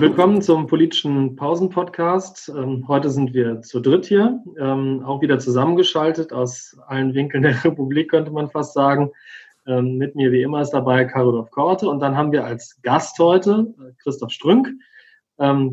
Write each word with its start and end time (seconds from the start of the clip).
Willkommen 0.00 0.42
zum 0.42 0.68
politischen 0.68 1.34
Pausen-Podcast. 1.34 2.52
Ähm, 2.56 2.86
heute 2.86 3.10
sind 3.10 3.34
wir 3.34 3.62
zu 3.62 3.80
dritt 3.80 4.06
hier, 4.06 4.40
ähm, 4.56 5.02
auch 5.04 5.20
wieder 5.22 5.40
zusammengeschaltet 5.40 6.32
aus 6.32 6.76
allen 6.86 7.14
Winkeln 7.14 7.42
der 7.42 7.52
Republik, 7.64 8.12
könnte 8.12 8.30
man 8.30 8.48
fast 8.48 8.74
sagen. 8.74 9.10
Ähm, 9.66 9.96
mit 9.96 10.14
mir 10.14 10.30
wie 10.30 10.42
immer 10.42 10.60
ist 10.60 10.70
dabei 10.70 11.04
Karolov 11.04 11.50
Korte 11.50 11.88
und 11.88 11.98
dann 11.98 12.16
haben 12.16 12.30
wir 12.30 12.44
als 12.44 12.80
Gast 12.82 13.18
heute 13.18 13.74
äh, 13.80 13.92
Christoph 14.00 14.30
Strünk. 14.30 14.68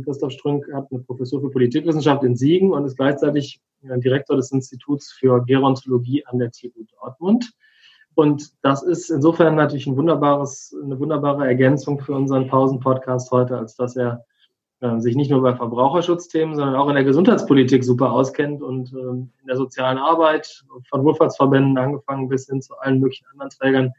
Christoph 0.04 0.32
Strünk 0.32 0.72
hat 0.74 0.88
eine 0.92 1.02
Professur 1.02 1.42
für 1.42 1.50
Politikwissenschaft 1.50 2.24
in 2.24 2.36
Siegen 2.36 2.72
und 2.72 2.86
ist 2.86 2.98
gleichzeitig 2.98 3.60
äh, 3.84 4.00
Direktor 4.00 4.38
des 4.38 4.52
Instituts 4.52 5.12
für 5.12 5.44
Gerontologie 5.46 6.26
an 6.26 6.40
der 6.40 6.52
TU 6.52 6.70
Dortmund. 7.00 7.52
Und 8.16 8.54
das 8.64 8.82
ist 8.82 9.10
insofern 9.10 9.56
natürlich 9.56 9.88
ein 9.88 9.98
wunderbares, 9.98 10.76
eine 10.82 10.98
wunderbare 11.00 11.46
Ergänzung 11.46 12.00
für 12.00 12.14
unseren 12.14 12.48
Pausen-Podcast 12.48 13.30
heute, 13.32 13.58
als 13.58 13.76
dass 13.76 13.98
er 13.98 14.26
äh, 14.80 15.00
sich 15.00 15.16
nicht 15.16 15.32
nur 15.32 15.42
bei 15.42 15.54
Verbraucherschutzthemen, 15.54 16.56
sondern 16.56 16.76
auch 16.76 16.88
in 16.88 16.96
der 16.96 17.04
Gesundheitspolitik 17.04 17.84
super 17.84 18.14
auskennt 18.14 18.64
und 18.64 18.94
äh, 18.94 18.98
in 18.98 19.30
der 19.48 19.58
sozialen 19.58 19.98
Arbeit 19.98 20.64
von 20.90 21.04
Wohlfahrtsverbänden 21.04 21.78
angefangen 21.78 22.30
bis 22.30 22.48
hin 22.48 22.62
zu 22.62 22.78
allen 22.80 23.00
möglichen 23.00 23.28
anderen 23.28 23.50
Trägern 23.50 23.92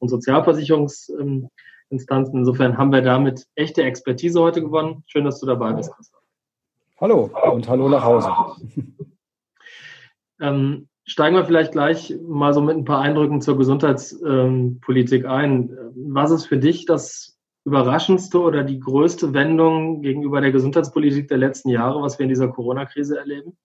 und 0.00 0.08
Sozialversicherungsinstanzen. 0.08 2.38
Insofern 2.38 2.76
haben 2.76 2.92
wir 2.92 3.02
damit 3.02 3.46
echte 3.54 3.84
Expertise 3.84 4.40
heute 4.40 4.60
gewonnen. 4.60 5.04
Schön, 5.06 5.24
dass 5.24 5.38
du 5.38 5.46
dabei 5.46 5.72
bist, 5.72 5.94
Christoph. 5.94 6.20
Hallo 7.00 7.30
und 7.52 7.68
hallo 7.68 7.88
nach 7.88 8.04
Hause. 8.04 8.28
ähm, 10.40 10.88
Steigen 11.12 11.36
wir 11.36 11.44
vielleicht 11.44 11.72
gleich 11.72 12.14
mal 12.26 12.54
so 12.54 12.62
mit 12.62 12.74
ein 12.74 12.86
paar 12.86 13.02
Eindrücken 13.02 13.42
zur 13.42 13.58
Gesundheitspolitik 13.58 15.26
ein. 15.26 15.76
Was 15.94 16.30
ist 16.30 16.46
für 16.46 16.56
dich 16.56 16.86
das 16.86 17.38
überraschendste 17.66 18.40
oder 18.40 18.64
die 18.64 18.80
größte 18.80 19.34
Wendung 19.34 20.00
gegenüber 20.00 20.40
der 20.40 20.52
Gesundheitspolitik 20.52 21.28
der 21.28 21.36
letzten 21.36 21.68
Jahre, 21.68 22.00
was 22.00 22.18
wir 22.18 22.22
in 22.22 22.30
dieser 22.30 22.48
Corona-Krise 22.48 23.18
erleben? 23.18 23.58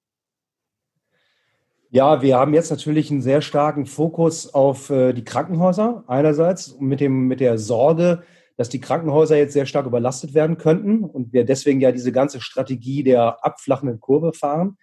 Ja, 1.89 2.21
wir 2.21 2.35
haben 2.35 2.53
jetzt 2.53 2.69
natürlich 2.69 3.09
einen 3.11 3.21
sehr 3.21 3.41
starken 3.41 3.85
Fokus 3.85 4.53
auf 4.53 4.89
äh, 4.89 5.13
die 5.13 5.23
Krankenhäuser 5.23 6.03
einerseits 6.07 6.77
mit, 6.81 6.99
dem, 6.99 7.27
mit 7.29 7.39
der 7.39 7.57
Sorge, 7.57 8.23
dass 8.57 8.67
die 8.67 8.81
Krankenhäuser 8.81 9.37
jetzt 9.37 9.53
sehr 9.53 9.65
stark 9.65 9.85
überlastet 9.85 10.33
werden 10.33 10.57
könnten 10.57 11.05
und 11.05 11.31
wir 11.31 11.45
deswegen 11.45 11.79
ja 11.79 11.93
diese 11.93 12.11
ganze 12.11 12.41
Strategie 12.41 13.03
der 13.03 13.45
abflachenden 13.45 14.01
Kurve 14.01 14.33
fahren. 14.33 14.77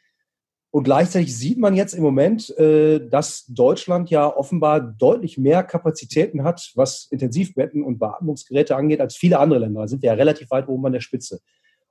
Und 0.75 0.83
gleichzeitig 0.83 1.39
sieht 1.39 1.57
man 1.57 1.77
jetzt 1.77 1.95
im 1.95 2.03
Moment, 2.03 2.51
äh, 2.59 2.99
dass 3.09 3.47
Deutschland 3.47 4.11
ja 4.11 4.27
offenbar 4.27 4.81
deutlich 4.81 5.39
mehr 5.39 5.63
Kapazitäten 5.63 6.43
hat, 6.43 6.73
was 6.75 7.07
Intensivbetten 7.13 7.85
und 7.85 8.01
Beatmungsgeräte 8.01 8.75
angeht, 8.75 9.01
als 9.01 9.15
viele 9.15 9.39
andere 9.39 9.61
Länder. 9.61 9.83
Da 9.83 9.87
sind 9.87 10.03
wir 10.03 10.09
ja 10.09 10.15
relativ 10.15 10.51
weit 10.51 10.67
oben 10.67 10.85
an 10.87 10.93
der 10.93 11.01
Spitze. 11.01 11.39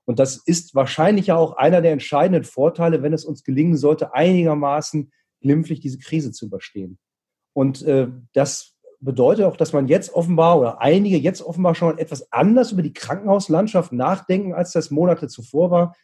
Und 0.03 0.19
das 0.19 0.35
ist 0.35 0.75
wahrscheinlich 0.75 1.27
ja 1.27 1.37
auch 1.37 1.55
einer 1.55 1.79
der 1.79 1.93
entscheidenden 1.93 2.43
Vorteile, 2.43 3.01
wenn 3.01 3.13
es 3.13 3.23
uns 3.23 3.45
gelingen 3.45 3.77
sollte, 3.77 4.13
einigermaßen 4.13 5.13
glimpflich 5.39 5.79
diese 5.79 5.99
Krise 5.99 6.33
zu 6.33 6.47
überstehen. 6.47 6.97
Und 7.53 7.83
äh, 7.83 8.09
das 8.33 8.73
bedeutet 8.99 9.45
auch, 9.45 9.55
dass 9.55 9.71
man 9.71 9.87
jetzt 9.87 10.13
offenbar 10.13 10.59
oder 10.59 10.81
einige 10.81 11.15
jetzt 11.15 11.41
offenbar 11.41 11.73
schon 11.73 11.99
etwas 11.99 12.33
anders 12.33 12.73
über 12.73 12.81
die 12.81 12.91
Krankenhauslandschaft 12.91 13.93
nachdenken, 13.93 14.53
als 14.53 14.73
das 14.73 14.91
Monate 14.91 15.29
zuvor 15.29 15.71
war. 15.71 15.95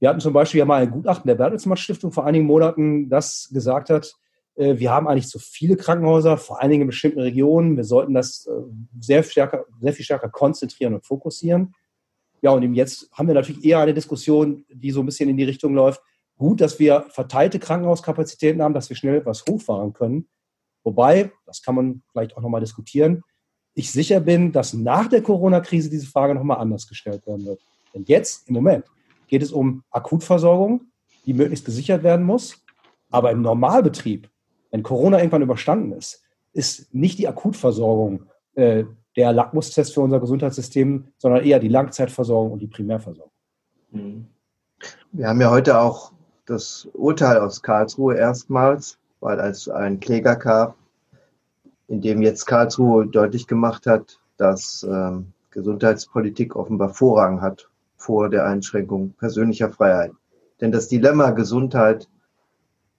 Wir 0.00 0.08
hatten 0.08 0.20
zum 0.20 0.32
Beispiel 0.32 0.58
ja 0.58 0.64
mal 0.64 0.82
ein 0.82 0.90
Gutachten 0.90 1.28
der 1.28 1.34
Bertelsmann 1.36 1.76
Stiftung 1.76 2.10
vor 2.10 2.26
einigen 2.26 2.46
Monaten, 2.46 3.08
das 3.08 3.48
gesagt 3.52 3.90
hat, 3.90 4.14
äh, 4.56 4.78
wir 4.78 4.90
haben 4.90 5.06
eigentlich 5.06 5.28
zu 5.28 5.38
viele 5.38 5.76
Krankenhäuser, 5.76 6.36
vor 6.36 6.60
allen 6.60 6.70
Dingen 6.70 6.82
in 6.82 6.88
bestimmten 6.88 7.20
Regionen. 7.20 7.76
Wir 7.76 7.84
sollten 7.84 8.14
das 8.14 8.46
äh, 8.46 8.50
sehr, 9.00 9.22
stärker, 9.22 9.64
sehr 9.80 9.92
viel 9.92 10.04
stärker 10.04 10.28
konzentrieren 10.28 10.94
und 10.94 11.06
fokussieren. 11.06 11.74
Ja, 12.42 12.50
und 12.52 12.74
jetzt 12.74 13.10
haben 13.12 13.28
wir 13.28 13.34
natürlich 13.34 13.64
eher 13.64 13.80
eine 13.80 13.94
Diskussion, 13.94 14.64
die 14.70 14.90
so 14.90 15.00
ein 15.00 15.06
bisschen 15.06 15.28
in 15.28 15.36
die 15.36 15.44
Richtung 15.44 15.74
läuft. 15.74 16.00
Gut, 16.38 16.62
dass 16.62 16.78
wir 16.78 17.04
verteilte 17.10 17.58
Krankenhauskapazitäten 17.58 18.62
haben, 18.62 18.72
dass 18.72 18.88
wir 18.88 18.96
schnell 18.96 19.16
etwas 19.16 19.44
hochfahren 19.46 19.92
können. 19.92 20.26
Wobei, 20.82 21.32
das 21.44 21.62
kann 21.62 21.74
man 21.74 22.02
vielleicht 22.10 22.34
auch 22.36 22.40
nochmal 22.40 22.62
diskutieren, 22.62 23.22
ich 23.74 23.92
sicher 23.92 24.20
bin, 24.20 24.50
dass 24.50 24.72
nach 24.72 25.08
der 25.08 25.22
Corona-Krise 25.22 25.90
diese 25.90 26.06
Frage 26.06 26.34
nochmal 26.34 26.58
anders 26.58 26.88
gestellt 26.88 27.26
werden 27.26 27.44
wird. 27.46 27.60
Denn 27.94 28.04
jetzt, 28.04 28.48
im 28.48 28.54
Moment, 28.54 28.86
geht 29.30 29.42
es 29.42 29.52
um 29.52 29.84
Akutversorgung, 29.90 30.82
die 31.24 31.32
möglichst 31.32 31.64
gesichert 31.64 32.02
werden 32.02 32.26
muss. 32.26 32.62
Aber 33.10 33.30
im 33.30 33.42
Normalbetrieb, 33.42 34.28
wenn 34.70 34.82
Corona 34.82 35.18
irgendwann 35.18 35.42
überstanden 35.42 35.92
ist, 35.92 36.22
ist 36.52 36.92
nicht 36.92 37.18
die 37.18 37.28
Akutversorgung 37.28 38.26
äh, 38.54 38.84
der 39.16 39.32
Lackmustest 39.32 39.94
für 39.94 40.00
unser 40.00 40.20
Gesundheitssystem, 40.20 41.08
sondern 41.16 41.44
eher 41.44 41.60
die 41.60 41.68
Langzeitversorgung 41.68 42.52
und 42.52 42.58
die 42.58 42.66
Primärversorgung. 42.66 43.32
Mhm. 43.92 44.26
Wir 45.12 45.28
haben 45.28 45.40
ja 45.40 45.50
heute 45.50 45.78
auch 45.80 46.12
das 46.46 46.88
Urteil 46.92 47.38
aus 47.38 47.62
Karlsruhe 47.62 48.16
erstmals, 48.16 48.98
weil 49.20 49.38
es 49.40 49.68
ein 49.68 50.00
Kläger 50.00 50.36
gab, 50.36 50.76
in 51.86 52.00
dem 52.00 52.22
jetzt 52.22 52.46
Karlsruhe 52.46 53.06
deutlich 53.06 53.46
gemacht 53.46 53.86
hat, 53.86 54.18
dass 54.38 54.82
äh, 54.82 55.12
Gesundheitspolitik 55.50 56.56
offenbar 56.56 56.88
Vorrang 56.88 57.40
hat 57.40 57.69
vor 58.00 58.30
der 58.30 58.46
Einschränkung 58.46 59.12
persönlicher 59.18 59.70
Freiheit. 59.70 60.12
Denn 60.60 60.72
das 60.72 60.88
Dilemma 60.88 61.30
Gesundheit 61.30 62.08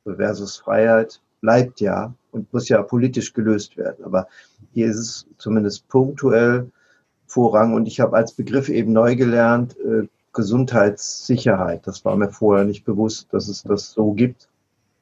versus 0.06 0.58
Freiheit 0.58 1.22
bleibt 1.42 1.82
ja 1.82 2.14
und 2.32 2.54
muss 2.54 2.70
ja 2.70 2.82
politisch 2.84 3.34
gelöst 3.34 3.78
werden. 3.78 4.06
Aber 4.06 4.28
hier 4.74 4.88
ist 4.88 4.98
es 4.98 5.28
zumindest 5.38 5.88
punktuell 5.88 6.72
Vorrang. 7.26 7.74
Und 7.74 7.88
ich 7.88 8.00
habe 8.00 8.16
als 8.16 8.34
Begriff 8.34 8.70
eben 8.70 8.94
neu 8.94 9.16
gelernt, 9.16 9.76
äh, 9.80 10.08
Gesundheitssicherheit. 10.34 11.88
Das 11.88 12.06
war 12.06 12.16
mir 12.16 12.30
vorher 12.30 12.66
nicht 12.66 12.86
bewusst, 12.86 13.28
dass 13.32 13.48
es 13.48 13.64
das 13.64 13.92
so 13.92 14.14
gibt. 14.14 14.50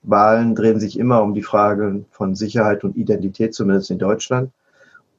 Wahlen 0.04 0.56
drehen 0.56 0.80
sich 0.80 0.98
immer 0.98 1.22
um 1.22 1.34
die 1.34 1.44
Frage 1.44 2.06
von 2.12 2.36
Sicherheit 2.36 2.84
und 2.84 2.96
Identität, 2.96 3.54
zumindest 3.54 3.92
in 3.92 4.00
Deutschland. 4.00 4.52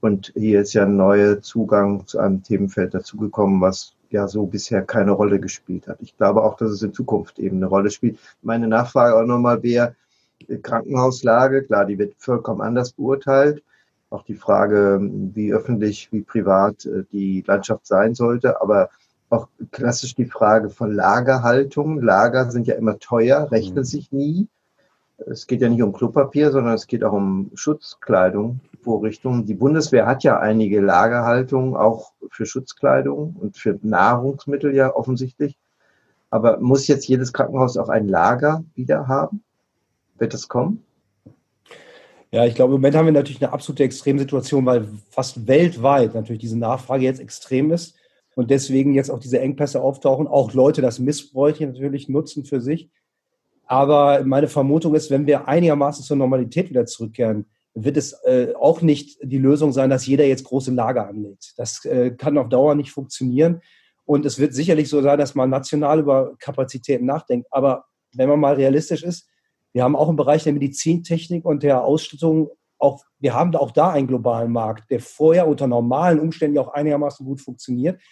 Und 0.00 0.32
hier 0.34 0.62
ist 0.62 0.72
ja 0.72 0.84
ein 0.84 0.96
neuer 0.96 1.42
Zugang 1.42 2.06
zu 2.06 2.18
einem 2.18 2.42
Themenfeld 2.42 2.94
dazugekommen, 2.94 3.60
was 3.60 3.94
ja 4.12 4.28
so 4.28 4.46
bisher 4.46 4.82
keine 4.82 5.12
Rolle 5.12 5.40
gespielt 5.40 5.88
hat. 5.88 5.98
Ich 6.00 6.16
glaube 6.16 6.42
auch, 6.42 6.56
dass 6.56 6.70
es 6.70 6.82
in 6.82 6.92
Zukunft 6.92 7.38
eben 7.38 7.56
eine 7.56 7.66
Rolle 7.66 7.90
spielt. 7.90 8.18
Meine 8.42 8.68
Nachfrage 8.68 9.16
auch 9.16 9.26
nochmal 9.26 9.62
wäre, 9.62 9.94
äh, 10.48 10.58
Krankenhauslage, 10.58 11.64
klar, 11.64 11.84
die 11.84 11.98
wird 11.98 12.14
vollkommen 12.18 12.60
anders 12.60 12.92
beurteilt. 12.92 13.62
Auch 14.10 14.24
die 14.24 14.34
Frage, 14.34 14.98
wie 15.00 15.52
öffentlich, 15.52 16.08
wie 16.12 16.22
privat 16.22 16.84
äh, 16.86 17.04
die 17.12 17.44
Landschaft 17.46 17.86
sein 17.86 18.14
sollte, 18.14 18.60
aber 18.60 18.90
auch 19.28 19.48
klassisch 19.70 20.16
die 20.16 20.26
Frage 20.26 20.70
von 20.70 20.92
Lagerhaltung. 20.92 22.00
Lager 22.02 22.50
sind 22.50 22.66
ja 22.66 22.74
immer 22.74 22.98
teuer, 22.98 23.50
rechnen 23.50 23.78
mhm. 23.78 23.84
sich 23.84 24.10
nie. 24.10 24.48
Es 25.26 25.46
geht 25.46 25.60
ja 25.60 25.68
nicht 25.68 25.82
um 25.82 25.92
Klopapier, 25.92 26.50
sondern 26.50 26.74
es 26.74 26.86
geht 26.86 27.04
auch 27.04 27.12
um 27.12 27.50
Schutzkleidung, 27.54 28.60
Vorrichtungen. 28.82 29.44
Die 29.44 29.54
Bundeswehr 29.54 30.06
hat 30.06 30.22
ja 30.22 30.38
einige 30.38 30.80
Lagerhaltungen, 30.80 31.76
auch 31.76 32.12
für 32.30 32.46
Schutzkleidung 32.46 33.36
und 33.38 33.58
für 33.58 33.78
Nahrungsmittel 33.82 34.74
ja 34.74 34.94
offensichtlich. 34.94 35.58
Aber 36.30 36.58
muss 36.60 36.86
jetzt 36.86 37.08
jedes 37.08 37.32
Krankenhaus 37.32 37.76
auch 37.76 37.88
ein 37.88 38.08
Lager 38.08 38.64
wieder 38.74 39.08
haben? 39.08 39.42
Wird 40.18 40.32
das 40.32 40.48
kommen? 40.48 40.84
Ja, 42.32 42.46
ich 42.46 42.54
glaube, 42.54 42.74
im 42.74 42.80
Moment 42.80 42.94
haben 42.94 43.06
wir 43.06 43.12
natürlich 43.12 43.42
eine 43.42 43.52
absolute 43.52 43.82
Extremsituation, 43.82 44.64
weil 44.64 44.86
fast 45.10 45.48
weltweit 45.48 46.14
natürlich 46.14 46.40
diese 46.40 46.58
Nachfrage 46.58 47.04
jetzt 47.04 47.20
extrem 47.20 47.72
ist 47.72 47.96
und 48.36 48.50
deswegen 48.50 48.94
jetzt 48.94 49.10
auch 49.10 49.18
diese 49.18 49.40
Engpässe 49.40 49.82
auftauchen, 49.82 50.28
auch 50.28 50.52
Leute 50.54 50.80
das 50.80 51.00
missbräuchlich 51.00 51.68
natürlich 51.68 52.08
nutzen 52.08 52.44
für 52.44 52.60
sich. 52.60 52.88
Aber 53.70 54.24
meine 54.24 54.48
Vermutung 54.48 54.96
ist, 54.96 55.12
wenn 55.12 55.28
wir 55.28 55.46
einigermaßen 55.46 56.04
zur 56.04 56.16
Normalität 56.16 56.70
wieder 56.70 56.86
zurückkehren, 56.86 57.46
wird 57.72 57.96
es 57.96 58.14
äh, 58.24 58.52
auch 58.58 58.82
nicht 58.82 59.16
die 59.22 59.38
Lösung 59.38 59.70
sein, 59.70 59.90
dass 59.90 60.08
jeder 60.08 60.26
jetzt 60.26 60.42
große 60.42 60.72
Lager 60.72 61.06
anlegt. 61.06 61.54
Das 61.56 61.84
äh, 61.84 62.10
kann 62.10 62.36
auf 62.36 62.48
Dauer 62.48 62.74
nicht 62.74 62.90
funktionieren. 62.90 63.60
Und 64.04 64.26
es 64.26 64.40
wird 64.40 64.54
sicherlich 64.54 64.88
so 64.88 65.00
sein, 65.02 65.20
dass 65.20 65.36
man 65.36 65.50
national 65.50 66.00
über 66.00 66.34
Kapazitäten 66.40 67.06
nachdenkt. 67.06 67.46
Aber 67.52 67.84
wenn 68.12 68.28
man 68.28 68.40
mal 68.40 68.54
realistisch 68.54 69.04
ist, 69.04 69.28
wir 69.72 69.84
haben 69.84 69.94
auch 69.94 70.08
im 70.08 70.16
Bereich 70.16 70.42
der 70.42 70.52
Medizintechnik 70.52 71.44
und 71.44 71.62
der 71.62 71.84
Ausstattung 71.84 72.50
auch, 72.76 73.04
wir 73.20 73.34
haben 73.34 73.54
auch 73.54 73.70
da 73.70 73.90
einen 73.90 74.08
globalen 74.08 74.50
Markt, 74.50 74.90
der 74.90 74.98
vorher 74.98 75.46
unter 75.46 75.68
normalen 75.68 76.18
Umständen 76.18 76.58
auch 76.58 76.72
einigermaßen 76.74 77.24
gut 77.24 77.40
funktioniert. 77.40 78.02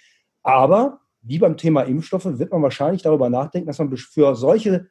Aber 0.44 1.00
wie 1.20 1.40
beim 1.40 1.56
Thema 1.56 1.82
Impfstoffe 1.82 2.38
wird 2.38 2.52
man 2.52 2.62
wahrscheinlich 2.62 3.02
darüber 3.02 3.28
nachdenken, 3.28 3.66
dass 3.66 3.80
man 3.80 3.96
für 3.96 4.36
solche 4.36 4.86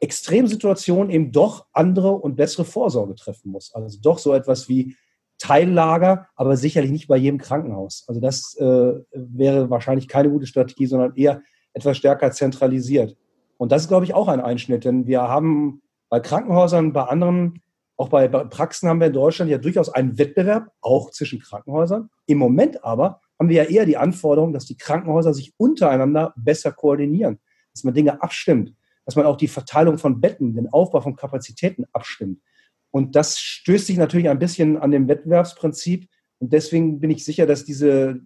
Extremsituationen 0.00 1.10
eben 1.10 1.32
doch 1.32 1.66
andere 1.72 2.12
und 2.12 2.36
bessere 2.36 2.64
Vorsorge 2.64 3.14
treffen 3.14 3.50
muss. 3.50 3.74
Also 3.74 3.98
doch 4.00 4.18
so 4.18 4.32
etwas 4.32 4.68
wie 4.68 4.96
Teillager, 5.38 6.28
aber 6.34 6.56
sicherlich 6.56 6.90
nicht 6.90 7.08
bei 7.08 7.16
jedem 7.16 7.38
Krankenhaus. 7.38 8.04
Also 8.08 8.20
das 8.20 8.56
äh, 8.58 8.92
wäre 9.12 9.70
wahrscheinlich 9.70 10.08
keine 10.08 10.30
gute 10.30 10.46
Strategie, 10.46 10.86
sondern 10.86 11.14
eher 11.14 11.42
etwas 11.72 11.96
stärker 11.96 12.32
zentralisiert. 12.32 13.16
Und 13.56 13.72
das 13.72 13.82
ist, 13.82 13.88
glaube 13.88 14.04
ich, 14.04 14.14
auch 14.14 14.28
ein 14.28 14.40
Einschnitt, 14.40 14.84
denn 14.84 15.06
wir 15.06 15.22
haben 15.22 15.82
bei 16.08 16.20
Krankenhäusern, 16.20 16.92
bei 16.92 17.04
anderen, 17.04 17.60
auch 17.96 18.08
bei 18.08 18.28
Praxen 18.28 18.88
haben 18.88 19.00
wir 19.00 19.08
in 19.08 19.12
Deutschland 19.12 19.50
ja 19.50 19.58
durchaus 19.58 19.88
einen 19.88 20.18
Wettbewerb, 20.18 20.70
auch 20.80 21.10
zwischen 21.10 21.40
Krankenhäusern. 21.40 22.10
Im 22.26 22.38
Moment 22.38 22.84
aber 22.84 23.20
haben 23.38 23.48
wir 23.48 23.64
ja 23.64 23.68
eher 23.68 23.86
die 23.86 23.96
Anforderung, 23.96 24.52
dass 24.52 24.64
die 24.64 24.76
Krankenhäuser 24.76 25.34
sich 25.34 25.52
untereinander 25.56 26.32
besser 26.36 26.72
koordinieren, 26.72 27.38
dass 27.72 27.84
man 27.84 27.94
Dinge 27.94 28.22
abstimmt, 28.22 28.74
dass 29.08 29.16
man 29.16 29.24
auch 29.24 29.38
die 29.38 29.48
Verteilung 29.48 29.96
von 29.96 30.20
Betten, 30.20 30.52
den 30.54 30.68
Aufbau 30.68 31.00
von 31.00 31.16
Kapazitäten 31.16 31.86
abstimmt. 31.94 32.42
Und 32.90 33.16
das 33.16 33.38
stößt 33.38 33.86
sich 33.86 33.96
natürlich 33.96 34.28
ein 34.28 34.38
bisschen 34.38 34.76
an 34.76 34.90
dem 34.90 35.08
Wettbewerbsprinzip. 35.08 36.10
Und 36.40 36.52
deswegen 36.52 37.00
bin 37.00 37.08
ich 37.08 37.24
sicher, 37.24 37.46
dass 37.46 37.64
diese, 37.64 38.20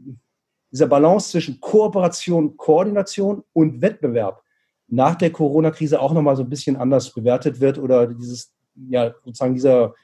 dieser 0.73 0.89
Balance 0.89 1.31
zwischen 1.31 1.61
Kooperation, 1.61 2.57
Koordination 2.57 3.45
und 3.53 3.81
Wettbewerb 3.81 4.43
nach 4.89 5.15
der 5.15 5.31
Corona-Krise 5.31 6.01
auch 6.01 6.13
nochmal 6.13 6.35
so 6.35 6.43
ein 6.43 6.51
bisschen 6.51 6.75
anders 6.75 7.15
bewertet 7.15 7.61
wird 7.61 7.79
oder 7.79 8.09
dieses, 8.09 8.53
ja, 8.75 9.15
sozusagen 9.25 9.55
dieser 9.55 9.95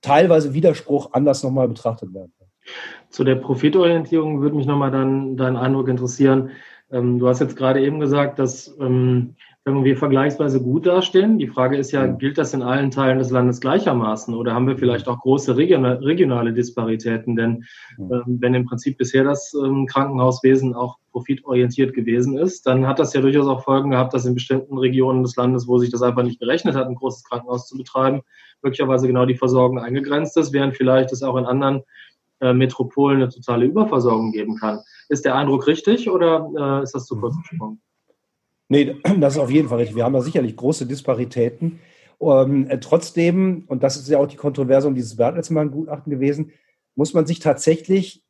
teilweise 0.00 0.52
Widerspruch 0.52 1.12
anders 1.12 1.44
nochmal 1.44 1.68
betrachtet 1.68 2.12
werden. 2.12 2.32
Zu 3.10 3.22
der 3.22 3.36
Profitorientierung 3.36 4.40
würde 4.40 4.56
mich 4.56 4.66
nochmal 4.66 4.90
dann 4.90 5.36
dein 5.36 5.56
Eindruck 5.56 5.86
interessieren. 5.86 6.50
Ähm, 6.90 7.20
du 7.20 7.28
hast 7.28 7.38
jetzt 7.38 7.54
gerade 7.54 7.80
eben 7.80 8.00
gesagt, 8.00 8.40
dass 8.40 8.76
wenn 9.66 9.84
wir 9.84 9.96
vergleichsweise 9.96 10.62
gut 10.62 10.86
dastehen. 10.86 11.38
Die 11.38 11.48
Frage 11.48 11.76
ist 11.76 11.90
ja, 11.90 12.06
gilt 12.06 12.38
das 12.38 12.54
in 12.54 12.62
allen 12.62 12.92
Teilen 12.92 13.18
des 13.18 13.32
Landes 13.32 13.60
gleichermaßen 13.60 14.32
oder 14.32 14.54
haben 14.54 14.68
wir 14.68 14.78
vielleicht 14.78 15.08
auch 15.08 15.18
große 15.18 15.56
regionale 15.56 16.52
Disparitäten? 16.52 17.34
Denn 17.34 17.64
ähm, 17.98 18.22
wenn 18.26 18.54
im 18.54 18.64
Prinzip 18.64 18.96
bisher 18.96 19.24
das 19.24 19.52
ähm, 19.54 19.86
Krankenhauswesen 19.86 20.74
auch 20.74 20.98
profitorientiert 21.10 21.94
gewesen 21.94 22.38
ist, 22.38 22.64
dann 22.68 22.86
hat 22.86 23.00
das 23.00 23.12
ja 23.12 23.20
durchaus 23.20 23.48
auch 23.48 23.64
Folgen 23.64 23.90
gehabt, 23.90 24.14
dass 24.14 24.24
in 24.24 24.34
bestimmten 24.34 24.78
Regionen 24.78 25.24
des 25.24 25.34
Landes, 25.34 25.66
wo 25.66 25.78
sich 25.78 25.90
das 25.90 26.02
einfach 26.02 26.22
nicht 26.22 26.38
gerechnet 26.38 26.76
hat, 26.76 26.86
ein 26.86 26.94
großes 26.94 27.24
Krankenhaus 27.24 27.66
zu 27.66 27.76
betreiben, 27.76 28.20
möglicherweise 28.62 29.08
genau 29.08 29.26
die 29.26 29.34
Versorgung 29.34 29.80
eingegrenzt 29.80 30.36
ist, 30.36 30.52
während 30.52 30.76
vielleicht 30.76 31.10
es 31.10 31.24
auch 31.24 31.36
in 31.36 31.44
anderen 31.44 31.82
äh, 32.40 32.52
Metropolen 32.52 33.16
eine 33.16 33.30
totale 33.30 33.64
Überversorgung 33.64 34.30
geben 34.30 34.58
kann. 34.58 34.78
Ist 35.08 35.24
der 35.24 35.34
Eindruck 35.34 35.66
richtig 35.66 36.08
oder 36.08 36.48
äh, 36.56 36.82
ist 36.84 36.94
das 36.94 37.06
zu 37.06 37.16
kurz 37.16 37.34
gesprungen? 37.36 37.80
Nee, 38.68 38.96
das 39.20 39.34
ist 39.34 39.40
auf 39.40 39.50
jeden 39.50 39.68
Fall 39.68 39.78
richtig. 39.78 39.96
Wir 39.96 40.04
haben 40.04 40.14
da 40.14 40.22
sicherlich 40.22 40.56
große 40.56 40.86
Disparitäten. 40.86 41.80
Ähm, 42.20 42.68
äh, 42.68 42.78
trotzdem, 42.78 43.64
und 43.68 43.82
das 43.82 43.96
ist 43.96 44.08
ja 44.08 44.18
auch 44.18 44.26
die 44.26 44.36
Kontroverse 44.36 44.88
um 44.88 44.94
dieses 44.94 45.16
Bertelsmann-Gutachten 45.16 46.10
gewesen, 46.10 46.52
muss 46.94 47.14
man 47.14 47.26
sich 47.26 47.40
tatsächlich, 47.40 48.22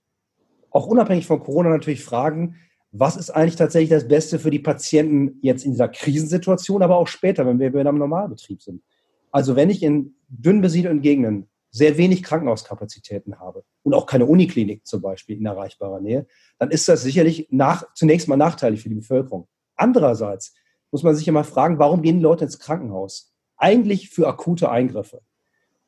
auch 0.70 0.86
unabhängig 0.86 1.26
von 1.26 1.40
Corona 1.40 1.70
natürlich 1.70 2.04
fragen, 2.04 2.56
was 2.92 3.16
ist 3.16 3.30
eigentlich 3.30 3.56
tatsächlich 3.56 3.90
das 3.90 4.08
Beste 4.08 4.38
für 4.38 4.50
die 4.50 4.58
Patienten 4.58 5.38
jetzt 5.42 5.64
in 5.64 5.72
dieser 5.72 5.88
Krisensituation, 5.88 6.82
aber 6.82 6.96
auch 6.96 7.08
später, 7.08 7.46
wenn 7.46 7.58
wir 7.58 7.72
wieder 7.72 7.90
im 7.90 7.98
Normalbetrieb 7.98 8.62
sind. 8.62 8.82
Also 9.30 9.54
wenn 9.54 9.70
ich 9.70 9.82
in 9.82 10.16
dünn 10.28 10.60
besiedelten 10.60 11.02
Gegenden 11.02 11.48
sehr 11.70 11.98
wenig 11.98 12.22
Krankenhauskapazitäten 12.22 13.38
habe 13.38 13.64
und 13.82 13.92
auch 13.92 14.06
keine 14.06 14.26
Uniklinik 14.26 14.86
zum 14.86 15.02
Beispiel 15.02 15.36
in 15.36 15.44
erreichbarer 15.44 16.00
Nähe, 16.00 16.26
dann 16.58 16.70
ist 16.70 16.88
das 16.88 17.02
sicherlich 17.02 17.48
nach, 17.50 17.84
zunächst 17.94 18.28
mal 18.28 18.36
nachteilig 18.36 18.82
für 18.82 18.88
die 18.88 18.94
Bevölkerung. 18.94 19.46
Andererseits 19.76 20.54
muss 20.90 21.02
man 21.02 21.14
sich 21.14 21.28
immer 21.28 21.44
fragen, 21.44 21.78
warum 21.78 22.02
gehen 22.02 22.16
die 22.16 22.22
Leute 22.22 22.44
ins 22.44 22.58
Krankenhaus? 22.58 23.32
Eigentlich 23.56 24.10
für 24.10 24.28
akute 24.28 24.70
Eingriffe. 24.70 25.22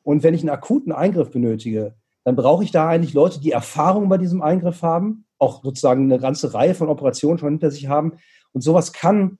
Und 0.03 0.23
wenn 0.23 0.33
ich 0.33 0.41
einen 0.41 0.49
akuten 0.49 0.91
Eingriff 0.91 1.31
benötige, 1.31 1.95
dann 2.23 2.35
brauche 2.35 2.63
ich 2.63 2.71
da 2.71 2.87
eigentlich 2.87 3.13
Leute, 3.13 3.39
die 3.39 3.51
Erfahrung 3.51 4.09
bei 4.09 4.17
diesem 4.17 4.41
Eingriff 4.41 4.81
haben, 4.81 5.25
auch 5.37 5.63
sozusagen 5.63 6.03
eine 6.03 6.19
ganze 6.19 6.53
Reihe 6.53 6.75
von 6.75 6.89
Operationen 6.89 7.37
schon 7.37 7.49
hinter 7.49 7.71
sich 7.71 7.87
haben. 7.87 8.13
Und 8.51 8.61
sowas 8.61 8.93
kann, 8.93 9.39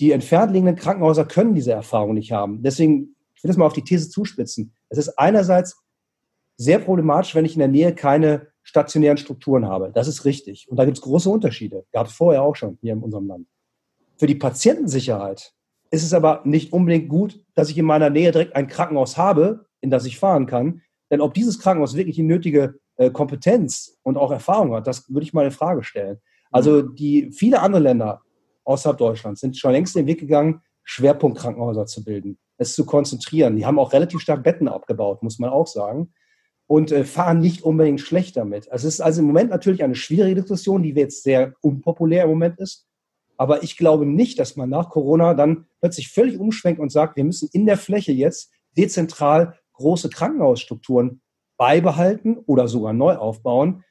die 0.00 0.12
entfernt 0.12 0.52
liegenden 0.52 0.76
Krankenhäuser 0.76 1.24
können 1.24 1.54
diese 1.54 1.72
Erfahrung 1.72 2.14
nicht 2.14 2.32
haben. 2.32 2.62
Deswegen, 2.62 3.16
ich 3.34 3.42
will 3.42 3.48
das 3.48 3.56
mal 3.56 3.66
auf 3.66 3.72
die 3.72 3.84
These 3.84 4.10
zuspitzen. 4.10 4.72
Es 4.88 4.98
ist 4.98 5.18
einerseits 5.18 5.82
sehr 6.56 6.78
problematisch, 6.78 7.34
wenn 7.34 7.44
ich 7.44 7.54
in 7.54 7.60
der 7.60 7.68
Nähe 7.68 7.94
keine 7.94 8.48
stationären 8.62 9.16
Strukturen 9.16 9.66
habe. 9.66 9.90
Das 9.94 10.08
ist 10.08 10.24
richtig. 10.24 10.68
Und 10.70 10.76
da 10.76 10.84
gibt 10.84 10.98
es 10.98 11.02
große 11.02 11.28
Unterschiede. 11.28 11.86
Gab 11.92 12.06
es 12.06 12.12
vorher 12.12 12.42
auch 12.42 12.56
schon 12.56 12.78
hier 12.80 12.92
in 12.92 13.02
unserem 13.02 13.26
Land. 13.26 13.46
Für 14.20 14.26
die 14.26 14.34
Patientensicherheit 14.34 15.54
ist 15.90 16.02
es 16.02 16.12
aber 16.12 16.42
nicht 16.44 16.74
unbedingt 16.74 17.08
gut, 17.08 17.42
dass 17.54 17.70
ich 17.70 17.78
in 17.78 17.86
meiner 17.86 18.10
Nähe 18.10 18.32
direkt 18.32 18.54
ein 18.54 18.66
Krankenhaus 18.66 19.16
habe, 19.16 19.64
in 19.80 19.88
das 19.88 20.04
ich 20.04 20.18
fahren 20.18 20.44
kann. 20.44 20.82
Denn 21.10 21.22
ob 21.22 21.32
dieses 21.32 21.58
Krankenhaus 21.58 21.96
wirklich 21.96 22.16
die 22.16 22.22
nötige 22.22 22.74
äh, 22.96 23.10
Kompetenz 23.10 23.98
und 24.02 24.18
auch 24.18 24.30
Erfahrung 24.30 24.74
hat, 24.74 24.86
das 24.86 25.08
würde 25.08 25.24
ich 25.24 25.32
mal 25.32 25.46
in 25.46 25.50
Frage 25.52 25.82
stellen. 25.82 26.18
Also 26.50 26.82
die 26.82 27.32
viele 27.32 27.62
andere 27.62 27.80
Länder 27.80 28.20
außerhalb 28.64 28.98
Deutschlands 28.98 29.40
sind 29.40 29.56
schon 29.56 29.72
längst 29.72 29.96
den 29.96 30.06
Weg 30.06 30.20
gegangen, 30.20 30.60
Schwerpunktkrankenhäuser 30.84 31.86
zu 31.86 32.04
bilden, 32.04 32.38
es 32.58 32.74
zu 32.74 32.84
konzentrieren. 32.84 33.56
Die 33.56 33.64
haben 33.64 33.78
auch 33.78 33.94
relativ 33.94 34.20
stark 34.20 34.42
Betten 34.42 34.68
abgebaut, 34.68 35.22
muss 35.22 35.38
man 35.38 35.48
auch 35.48 35.66
sagen, 35.66 36.12
und 36.66 36.92
äh, 36.92 37.04
fahren 37.04 37.38
nicht 37.38 37.62
unbedingt 37.62 38.02
schlecht 38.02 38.36
damit. 38.36 38.70
Also 38.70 38.86
es 38.86 38.96
ist 38.96 39.00
also 39.00 39.22
im 39.22 39.28
Moment 39.28 39.48
natürlich 39.48 39.82
eine 39.82 39.94
schwierige 39.94 40.42
Diskussion, 40.42 40.82
die 40.82 40.90
jetzt 40.90 41.22
sehr 41.22 41.54
unpopulär 41.62 42.24
im 42.24 42.28
Moment 42.28 42.58
ist. 42.58 42.86
Aber 43.40 43.62
ich 43.62 43.78
glaube 43.78 44.04
nicht, 44.04 44.38
dass 44.38 44.56
man 44.56 44.68
nach 44.68 44.90
Corona 44.90 45.32
dann 45.32 45.64
plötzlich 45.80 46.10
völlig 46.10 46.38
umschwenkt 46.38 46.78
und 46.78 46.92
sagt, 46.92 47.16
wir 47.16 47.24
müssen 47.24 47.48
in 47.54 47.64
der 47.64 47.78
Fläche 47.78 48.12
jetzt 48.12 48.52
dezentral 48.76 49.54
große 49.72 50.10
Krankenhausstrukturen 50.10 51.22
beibehalten 51.56 52.36
oder 52.44 52.68
sogar 52.68 52.92
neu 52.92 53.14
aufbauen. 53.14 53.82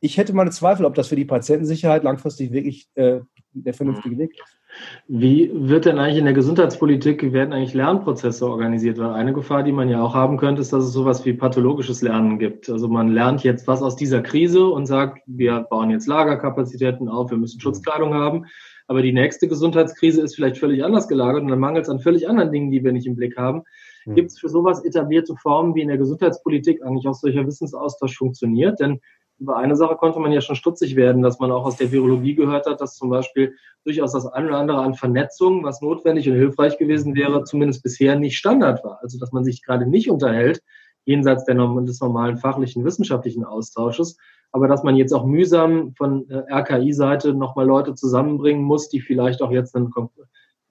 Ich 0.00 0.16
hätte 0.18 0.32
meine 0.32 0.50
Zweifel, 0.50 0.84
ob 0.84 0.96
das 0.96 1.06
für 1.06 1.14
die 1.14 1.24
Patientensicherheit 1.24 2.02
langfristig 2.02 2.50
wirklich 2.50 2.88
äh, 2.94 3.20
der 3.52 3.72
vernünftige 3.72 4.18
Weg 4.18 4.32
ist. 4.32 4.58
Wie 5.06 5.52
wird 5.54 5.84
denn 5.84 5.98
eigentlich 5.98 6.18
in 6.18 6.24
der 6.24 6.34
Gesundheitspolitik, 6.34 7.32
werden 7.32 7.52
eigentlich 7.52 7.74
Lernprozesse 7.74 8.48
organisiert? 8.48 8.98
Weil 8.98 9.12
eine 9.12 9.32
Gefahr, 9.32 9.62
die 9.62 9.70
man 9.70 9.88
ja 9.88 10.02
auch 10.02 10.14
haben 10.14 10.38
könnte, 10.38 10.60
ist, 10.60 10.72
dass 10.72 10.84
es 10.84 10.92
sowas 10.92 11.24
wie 11.24 11.34
pathologisches 11.34 12.02
Lernen 12.02 12.40
gibt. 12.40 12.68
Also 12.68 12.88
man 12.88 13.08
lernt 13.08 13.44
jetzt 13.44 13.68
was 13.68 13.80
aus 13.80 13.94
dieser 13.94 14.22
Krise 14.22 14.66
und 14.66 14.86
sagt, 14.86 15.20
wir 15.26 15.60
bauen 15.70 15.90
jetzt 15.90 16.08
Lagerkapazitäten 16.08 17.08
auf, 17.08 17.30
wir 17.30 17.38
müssen 17.38 17.60
Schutzkleidung 17.60 18.14
haben. 18.14 18.46
Aber 18.92 19.00
die 19.00 19.14
nächste 19.14 19.48
Gesundheitskrise 19.48 20.20
ist 20.20 20.34
vielleicht 20.34 20.58
völlig 20.58 20.84
anders 20.84 21.08
gelagert 21.08 21.40
und 21.40 21.48
dann 21.48 21.58
mangelt 21.58 21.84
es 21.84 21.88
an 21.88 21.98
völlig 21.98 22.28
anderen 22.28 22.52
Dingen, 22.52 22.70
die 22.70 22.84
wir 22.84 22.92
nicht 22.92 23.06
im 23.06 23.16
Blick 23.16 23.38
haben. 23.38 23.62
Mhm. 24.04 24.16
Gibt 24.16 24.30
es 24.32 24.38
für 24.38 24.50
sowas 24.50 24.84
etablierte 24.84 25.34
Formen, 25.34 25.74
wie 25.74 25.80
in 25.80 25.88
der 25.88 25.96
Gesundheitspolitik 25.96 26.84
eigentlich 26.84 27.08
auch 27.08 27.14
solcher 27.14 27.46
Wissensaustausch 27.46 28.18
funktioniert? 28.18 28.80
Denn 28.80 29.00
über 29.38 29.56
eine 29.56 29.76
Sache 29.76 29.96
konnte 29.96 30.20
man 30.20 30.30
ja 30.30 30.42
schon 30.42 30.56
stutzig 30.56 30.94
werden, 30.94 31.22
dass 31.22 31.38
man 31.38 31.50
auch 31.50 31.64
aus 31.64 31.78
der 31.78 31.90
Virologie 31.90 32.34
gehört 32.34 32.66
hat, 32.66 32.82
dass 32.82 32.96
zum 32.96 33.08
Beispiel 33.08 33.54
durchaus 33.84 34.12
das 34.12 34.26
eine 34.26 34.48
oder 34.48 34.58
andere 34.58 34.82
an 34.82 34.92
Vernetzung, 34.92 35.64
was 35.64 35.80
notwendig 35.80 36.28
und 36.28 36.36
hilfreich 36.36 36.76
gewesen 36.76 37.14
wäre, 37.14 37.44
zumindest 37.44 37.82
bisher 37.82 38.18
nicht 38.18 38.36
Standard 38.36 38.84
war. 38.84 38.98
Also 39.00 39.18
dass 39.18 39.32
man 39.32 39.42
sich 39.42 39.62
gerade 39.62 39.88
nicht 39.88 40.10
unterhält, 40.10 40.60
jenseits 41.04 41.44
der, 41.44 41.54
des 41.54 42.00
normalen 42.00 42.36
fachlichen, 42.36 42.84
wissenschaftlichen 42.84 43.44
Austausches, 43.44 44.16
aber 44.52 44.68
dass 44.68 44.82
man 44.82 44.96
jetzt 44.96 45.12
auch 45.12 45.24
mühsam 45.24 45.94
von 45.94 46.28
äh, 46.28 46.44
RKI-Seite 46.52 47.34
nochmal 47.34 47.66
Leute 47.66 47.94
zusammenbringen 47.94 48.62
muss, 48.62 48.88
die 48.88 49.00
vielleicht 49.00 49.42
auch 49.42 49.50
jetzt 49.50 49.74
einen, 49.74 49.90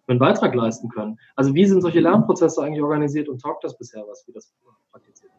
einen 0.08 0.20
Beitrag 0.20 0.54
leisten 0.54 0.90
können. 0.90 1.18
Also 1.36 1.54
wie 1.56 1.66
sind 1.66 1.82
solche 1.82 2.00
Lernprozesse 2.00 2.62
eigentlich 2.62 2.84
organisiert 2.84 3.28
und 3.28 3.42
taugt 3.42 3.64
das 3.64 3.78
bisher 3.78 4.04
was, 4.08 4.24
wie 4.28 4.32
das 4.32 4.54
praktiziert? 4.92 5.32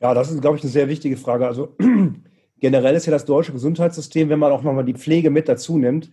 Ja, 0.00 0.14
das 0.14 0.30
ist, 0.30 0.40
glaube 0.40 0.56
ich, 0.56 0.62
eine 0.62 0.72
sehr 0.72 0.88
wichtige 0.88 1.16
Frage. 1.16 1.46
Also 1.46 1.76
generell 2.60 2.94
ist 2.96 3.06
ja 3.06 3.12
das 3.12 3.26
deutsche 3.26 3.52
Gesundheitssystem, 3.52 4.28
wenn 4.28 4.38
man 4.38 4.52
auch 4.52 4.62
nochmal 4.62 4.84
die 4.84 4.94
Pflege 4.94 5.30
mit 5.30 5.48
dazu 5.48 5.78
nimmt, 5.78 6.10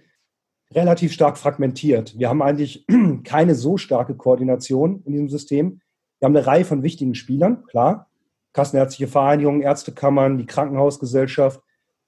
relativ 0.73 1.13
stark 1.13 1.37
fragmentiert. 1.37 2.17
Wir 2.19 2.29
haben 2.29 2.41
eigentlich 2.41 2.85
keine 3.23 3.55
so 3.55 3.77
starke 3.77 4.15
Koordination 4.15 5.01
in 5.05 5.13
diesem 5.13 5.29
System. 5.29 5.79
Wir 6.19 6.25
haben 6.25 6.35
eine 6.35 6.47
Reihe 6.47 6.65
von 6.65 6.83
wichtigen 6.83 7.15
Spielern, 7.15 7.63
klar. 7.65 8.09
Kassenärztliche 8.53 9.07
Vereinigungen, 9.07 9.61
Ärztekammern, 9.61 10.37
die 10.37 10.45
Krankenhausgesellschaft, 10.45 11.61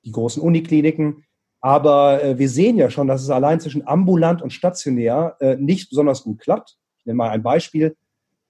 die 0.04 0.12
großen 0.12 0.42
Unikliniken. 0.42 1.26
Aber 1.62 2.24
äh, 2.24 2.38
wir 2.40 2.50
sehen 2.50 2.78
ja 2.78 2.90
schon, 2.90 3.08
dass 3.08 3.22
es 3.22 3.30
allein 3.30 3.60
zwischen 3.60 3.88
ambulant 3.88 4.42
und 4.42 4.52
stationär 4.52 5.36
äh, 5.40 5.56
nicht 5.58 5.90
besonders 5.90 6.24
gut 6.24 6.40
klappt. 6.40 6.78
Ich 6.98 7.06
nenne 7.06 7.18
mal 7.18 7.30
ein 7.30 7.44
Beispiel. 7.44 7.96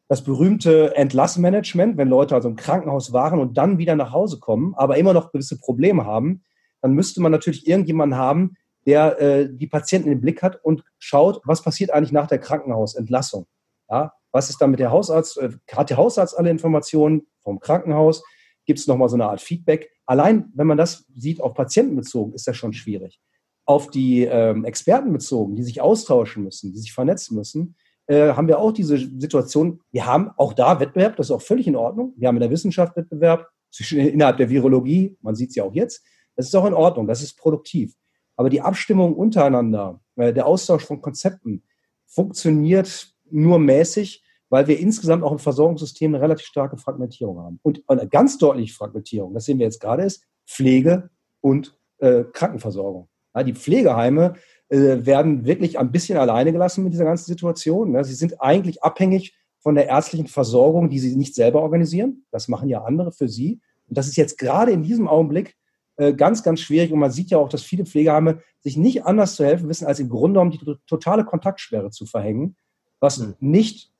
Das 0.07 0.23
berühmte 0.23 0.95
Entlassmanagement, 0.95 1.97
wenn 1.97 2.07
Leute 2.07 2.35
also 2.35 2.49
im 2.49 2.55
Krankenhaus 2.55 3.13
waren 3.13 3.39
und 3.39 3.57
dann 3.57 3.77
wieder 3.77 3.95
nach 3.95 4.11
Hause 4.11 4.39
kommen, 4.39 4.73
aber 4.75 4.97
immer 4.97 5.13
noch 5.13 5.31
gewisse 5.31 5.59
Probleme 5.59 6.05
haben, 6.05 6.43
dann 6.81 6.93
müsste 6.93 7.21
man 7.21 7.31
natürlich 7.31 7.67
irgendjemanden 7.67 8.17
haben, 8.17 8.55
der 8.85 9.19
äh, 9.19 9.49
die 9.51 9.67
Patienten 9.67 10.11
im 10.11 10.21
Blick 10.21 10.41
hat 10.41 10.63
und 10.63 10.83
schaut, 10.97 11.41
was 11.43 11.61
passiert 11.61 11.91
eigentlich 11.91 12.11
nach 12.11 12.27
der 12.27 12.39
Krankenhausentlassung. 12.39 13.45
Ja, 13.89 14.13
was 14.31 14.49
ist 14.49 14.61
da 14.61 14.67
mit 14.67 14.79
der 14.79 14.91
Hausarzt? 14.91 15.37
Äh, 15.37 15.51
hat 15.71 15.89
der 15.89 15.97
Hausarzt 15.97 16.37
alle 16.37 16.49
Informationen 16.49 17.27
vom 17.41 17.59
Krankenhaus? 17.59 18.23
Gibt 18.65 18.79
es 18.79 18.87
nochmal 18.87 19.09
so 19.09 19.15
eine 19.15 19.25
Art 19.25 19.41
Feedback? 19.41 19.89
Allein, 20.05 20.51
wenn 20.53 20.67
man 20.67 20.77
das 20.77 21.05
sieht, 21.15 21.41
auf 21.41 21.53
Patienten 21.53 21.95
bezogen, 21.95 22.33
ist 22.33 22.47
das 22.47 22.57
schon 22.57 22.73
schwierig. 22.73 23.19
Auf 23.65 23.89
die 23.89 24.23
ähm, 24.23 24.65
Experten 24.65 25.11
bezogen, 25.13 25.55
die 25.55 25.63
sich 25.63 25.81
austauschen 25.81 26.43
müssen, 26.43 26.71
die 26.71 26.79
sich 26.79 26.93
vernetzen 26.93 27.35
müssen, 27.35 27.75
äh, 28.07 28.33
haben 28.33 28.47
wir 28.47 28.59
auch 28.59 28.71
diese 28.71 28.97
Situation. 28.97 29.81
Wir 29.91 30.05
haben 30.05 30.31
auch 30.37 30.53
da 30.53 30.79
Wettbewerb, 30.79 31.15
das 31.15 31.27
ist 31.27 31.31
auch 31.31 31.41
völlig 31.41 31.67
in 31.67 31.75
Ordnung. 31.75 32.13
Wir 32.17 32.27
haben 32.27 32.37
in 32.37 32.41
der 32.41 32.49
Wissenschaft 32.49 32.95
Wettbewerb 32.95 33.47
zwischen, 33.71 33.99
innerhalb 33.99 34.37
der 34.37 34.49
Virologie, 34.49 35.15
man 35.21 35.35
sieht 35.35 35.49
es 35.49 35.55
ja 35.55 35.63
auch 35.63 35.73
jetzt. 35.73 36.03
Das 36.35 36.47
ist 36.47 36.55
auch 36.55 36.65
in 36.65 36.73
Ordnung, 36.73 37.07
das 37.07 37.21
ist 37.21 37.37
produktiv. 37.37 37.93
Aber 38.35 38.49
die 38.49 38.61
Abstimmung 38.61 39.13
untereinander, 39.15 40.01
äh, 40.15 40.33
der 40.33 40.47
Austausch 40.47 40.85
von 40.85 41.01
Konzepten 41.01 41.63
funktioniert 42.07 43.13
nur 43.31 43.59
mäßig, 43.59 44.23
weil 44.49 44.67
wir 44.67 44.79
insgesamt 44.79 45.23
auch 45.23 45.31
im 45.31 45.39
Versorgungssystem 45.39 46.13
eine 46.13 46.23
relativ 46.23 46.47
starke 46.47 46.77
Fragmentierung 46.77 47.39
haben. 47.39 47.59
Und 47.61 47.83
eine 47.87 48.07
ganz 48.07 48.37
deutliche 48.37 48.73
Fragmentierung, 48.73 49.33
das 49.33 49.45
sehen 49.45 49.59
wir 49.59 49.65
jetzt 49.65 49.79
gerade, 49.79 50.03
ist 50.03 50.23
Pflege 50.47 51.09
und 51.41 51.77
äh, 51.99 52.23
Krankenversorgung. 52.23 53.07
Ja, 53.35 53.43
die 53.43 53.53
Pflegeheime 53.53 54.33
äh, 54.69 55.05
werden 55.05 55.45
wirklich 55.45 55.77
ein 55.77 55.91
bisschen 55.91 56.17
alleine 56.17 56.51
gelassen 56.51 56.83
mit 56.83 56.93
dieser 56.93 57.05
ganzen 57.05 57.25
Situation. 57.25 57.93
Ja, 57.93 58.03
sie 58.03 58.15
sind 58.15 58.41
eigentlich 58.41 58.81
abhängig 58.83 59.35
von 59.59 59.75
der 59.75 59.87
ärztlichen 59.87 60.27
Versorgung, 60.27 60.89
die 60.89 60.99
sie 60.99 61.15
nicht 61.15 61.35
selber 61.35 61.61
organisieren. 61.61 62.25
Das 62.31 62.47
machen 62.47 62.69
ja 62.69 62.83
andere 62.83 63.11
für 63.11 63.27
sie. 63.27 63.59
Und 63.87 63.97
das 63.97 64.07
ist 64.07 64.15
jetzt 64.15 64.37
gerade 64.37 64.71
in 64.71 64.83
diesem 64.83 65.07
Augenblick 65.07 65.55
äh, 65.97 66.13
ganz, 66.13 66.43
ganz 66.43 66.61
schwierig. 66.61 66.91
Und 66.91 66.99
man 66.99 67.11
sieht 67.11 67.29
ja 67.29 67.37
auch, 67.37 67.49
dass 67.49 67.61
viele 67.61 67.85
Pflegeheime 67.85 68.41
sich 68.61 68.77
nicht 68.77 69.05
anders 69.05 69.35
zu 69.35 69.43
helfen 69.43 69.67
wissen, 69.69 69.85
als 69.85 69.99
im 69.99 70.09
Grunde 70.09 70.39
genommen 70.39 70.51
die 70.51 70.75
totale 70.87 71.25
Kontaktsperre 71.25 71.91
zu 71.91 72.05
verhängen, 72.05 72.55
was 72.99 73.23
nicht, 73.39 73.91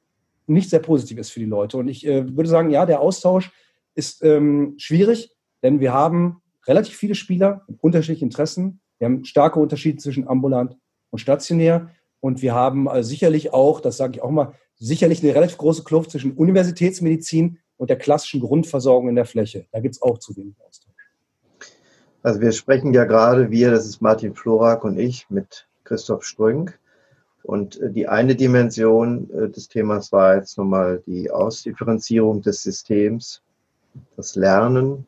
nicht 0.47 0.69
sehr 0.69 0.79
positiv 0.79 1.17
ist 1.17 1.31
für 1.31 1.39
die 1.39 1.45
Leute. 1.45 1.77
Und 1.77 1.87
ich 1.87 2.05
äh, 2.05 2.35
würde 2.35 2.49
sagen, 2.49 2.69
ja, 2.69 2.85
der 2.85 3.01
Austausch 3.01 3.51
ist 3.95 4.23
ähm, 4.23 4.75
schwierig, 4.77 5.35
denn 5.63 5.79
wir 5.79 5.93
haben 5.93 6.41
relativ 6.67 6.95
viele 6.95 7.15
Spieler 7.15 7.63
mit 7.67 7.81
unterschiedlichen 7.81 8.25
Interessen. 8.25 8.79
Wir 8.97 9.05
haben 9.05 9.25
starke 9.25 9.59
Unterschiede 9.59 9.97
zwischen 9.97 10.27
ambulant 10.27 10.77
und 11.09 11.19
stationär. 11.19 11.89
Und 12.19 12.41
wir 12.41 12.53
haben 12.53 12.89
also 12.89 13.09
sicherlich 13.09 13.53
auch, 13.53 13.79
das 13.79 13.97
sage 13.97 14.13
ich 14.15 14.21
auch 14.21 14.31
mal, 14.31 14.53
sicherlich 14.75 15.23
eine 15.23 15.35
relativ 15.35 15.57
große 15.57 15.83
Kluft 15.83 16.11
zwischen 16.11 16.33
Universitätsmedizin 16.33 17.59
und 17.77 17.89
der 17.89 17.97
klassischen 17.97 18.41
Grundversorgung 18.41 19.09
in 19.09 19.15
der 19.15 19.25
Fläche. 19.25 19.65
Da 19.71 19.79
gibt 19.79 19.95
es 19.95 20.01
auch 20.01 20.17
zu 20.17 20.35
wenig 20.35 20.55
Austausch. 20.61 20.89
Also 22.21 22.41
wir 22.41 22.51
sprechen 22.51 22.93
ja 22.93 23.05
gerade, 23.05 23.51
wir, 23.51 23.71
das 23.71 23.85
ist 23.85 24.01
Martin 24.01 24.35
Florak 24.35 24.83
und 24.83 24.99
ich, 24.99 25.29
mit 25.29 25.67
Christoph 25.85 26.23
Strünk. 26.23 26.78
Und 27.43 27.79
äh, 27.79 27.91
die 27.91 28.08
eine 28.08 28.36
Dimension 28.36 29.29
äh, 29.31 29.50
des 29.50 29.67
Themas 29.67 30.12
war 30.12 30.36
jetzt 30.36 30.58
nochmal 30.58 31.01
die 31.05 31.31
Ausdifferenzierung 31.31 32.41
des 32.41 32.63
Systems, 32.63 33.41
das 34.15 34.36
Lernen 34.36 35.05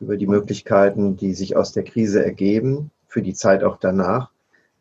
über 0.00 0.16
die 0.16 0.26
Möglichkeiten, 0.26 1.16
die 1.16 1.34
sich 1.34 1.56
aus 1.56 1.72
der 1.72 1.84
Krise 1.84 2.24
ergeben, 2.24 2.90
für 3.08 3.22
die 3.22 3.34
Zeit 3.34 3.64
auch 3.64 3.78
danach. 3.78 4.30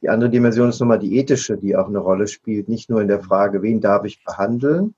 Die 0.02 0.10
andere 0.10 0.30
Dimension 0.30 0.70
ist 0.70 0.80
nochmal 0.80 1.00
die 1.00 1.18
ethische, 1.18 1.58
die 1.58 1.75
auch 1.75 1.88
eine 1.88 2.00
Rolle 2.00 2.28
spielt, 2.28 2.68
nicht 2.68 2.90
nur 2.90 3.02
in 3.02 3.08
der 3.08 3.22
Frage, 3.22 3.62
wen 3.62 3.82
darf 3.82 4.04
ich 4.06 4.24
behandeln. 4.24 4.94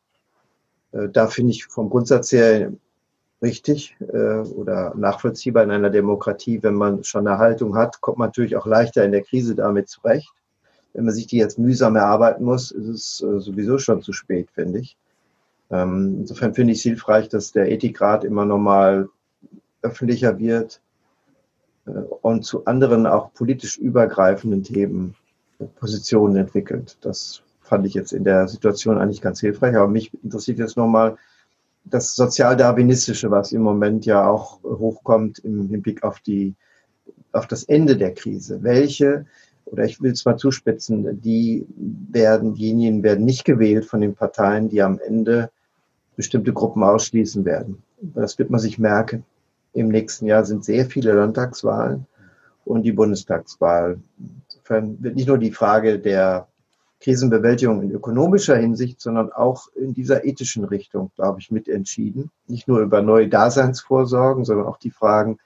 Äh, 0.92 1.10
da 1.10 1.28
finde 1.28 1.52
ich 1.52 1.66
vom 1.66 1.90
Grundsatz 1.90 2.32
her 2.32 2.74
richtig 3.40 3.96
oder 4.00 4.96
nachvollziehbar 4.96 5.64
in 5.64 5.70
einer 5.70 5.92
Demokratie, 5.92 6.64
wenn 6.64 6.74
man 6.74 7.04
schon 7.04 7.28
eine 7.28 7.38
Haltung 7.38 7.76
hat, 7.76 8.02
kommt 8.02 8.18
man 8.18 8.30
natürlich 8.30 8.56
auch 8.56 8.66
leichter 8.66 9.06
in 9.06 9.12
der 9.12 9.22
Krise 9.22 9.54
damit 9.54 9.90
zurecht. 9.90 10.34
Wenn 10.98 11.06
man 11.06 11.14
sich 11.14 11.28
die 11.28 11.38
jetzt 11.38 11.60
mühsam 11.60 11.96
erarbeiten 11.96 12.44
muss, 12.44 12.72
ist 12.72 12.88
es 12.88 13.22
äh, 13.22 13.40
sowieso 13.40 13.78
schon 13.78 14.02
zu 14.02 14.14
spät, 14.14 14.50
finde 14.52 14.80
ich. 14.80 14.98
Ähm, 15.70 16.18
insofern 16.22 16.56
finde 16.56 16.74
ich 16.74 16.80
es 16.80 16.84
hilfreich, 16.84 17.30
dass 17.30 17.52
der 17.52 17.72
Ethikrat 17.72 18.24
immer 18.24 18.46
nochmal 18.46 19.08
öffentlicher 19.84 20.40
wird, 20.40 20.82
äh, 21.86 21.92
und 21.92 22.46
zu 22.46 22.66
anderen 22.66 23.06
auch 23.06 23.32
politisch 23.32 23.78
übergreifenden 23.78 24.64
Themen 24.64 25.14
Positionen 25.80 26.36
entwickelt. 26.36 26.98
Das 27.02 27.44
fand 27.62 27.86
ich 27.86 27.94
jetzt 27.94 28.12
in 28.12 28.24
der 28.24 28.48
Situation 28.48 28.98
eigentlich 28.98 29.22
ganz 29.22 29.40
hilfreich. 29.40 29.76
Aber 29.76 29.88
mich 29.88 30.12
interessiert 30.24 30.58
jetzt 30.58 30.78
nochmal 30.78 31.18
das 31.84 32.16
Sozialdarwinistische, 32.16 33.30
was 33.30 33.52
im 33.52 33.62
Moment 33.62 34.08
ja 34.08 34.28
auch 34.28 34.64
hochkommt 34.64 35.38
im 35.40 35.68
Hinblick 35.70 36.02
auf 36.02 36.22
die, 36.22 36.56
auf 37.34 37.46
das 37.46 37.66
Ende 37.66 37.98
der 37.98 38.16
Krise. 38.16 38.64
Welche, 38.64 39.28
oder 39.72 39.84
ich 39.84 40.02
will 40.02 40.12
es 40.12 40.26
mal 40.26 40.38
zuspitzen, 40.38 41.22
die 41.22 41.66
werden, 41.78 42.54
diejenigen 42.56 43.04
werden 43.04 43.26
nicht 43.26 43.46
gewählt 43.46 43.86
von 43.86 44.02
den 44.02 44.16
Parteien, 44.16 44.70
die 44.70 44.82
am 44.82 45.00
Ende 45.00 45.50
bestimmte 46.16 46.54
Gruppen 46.54 46.84
ausschließen 46.84 47.46
werden. 47.46 47.84
Das 48.02 48.40
wird 48.40 48.50
man 48.50 48.60
sich 48.60 48.80
merken. 48.80 49.24
Im 49.74 49.90
nächsten 49.90 50.26
Jahr 50.26 50.46
sind 50.46 50.64
sehr 50.64 50.86
viele 50.86 51.14
Landtagswahlen 51.14 52.08
und 52.66 52.84
die 52.84 52.92
Bundestagswahl. 52.92 54.00
Insofern 54.46 55.02
wird 55.04 55.16
nicht 55.16 55.28
nur 55.28 55.38
die 55.38 55.52
Frage 55.52 56.00
der 56.00 56.48
Krisenbewältigung 57.00 57.84
in 57.84 57.92
ökonomischer 57.92 58.58
Hinsicht, 58.58 59.00
sondern 59.00 59.32
auch 59.32 59.68
in 59.76 59.94
dieser 59.94 60.26
ethischen 60.26 60.64
Richtung, 60.64 61.12
glaube 61.16 61.40
ich, 61.40 61.52
mitentschieden. 61.52 62.32
Nicht 62.48 62.68
nur 62.68 62.80
über 62.80 63.02
neue 63.02 63.28
Daseinsvorsorgen, 63.28 64.46
sondern 64.46 64.66
auch 64.66 64.78
die 64.78 64.90
Fragen, 64.90 65.38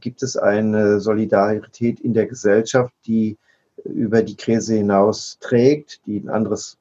gibt 0.00 0.22
es 0.22 0.36
eine 0.36 1.00
Solidarität 1.00 1.98
in 2.00 2.12
der 2.12 2.26
Gesellschaft, 2.26 2.92
die 3.06 3.38
über 3.84 4.22
die 4.22 4.36
Krise 4.36 4.76
hinaus 4.76 5.38
trägt, 5.40 6.00
die 6.06 6.18
ein 6.18 6.28
anderes, 6.28 6.78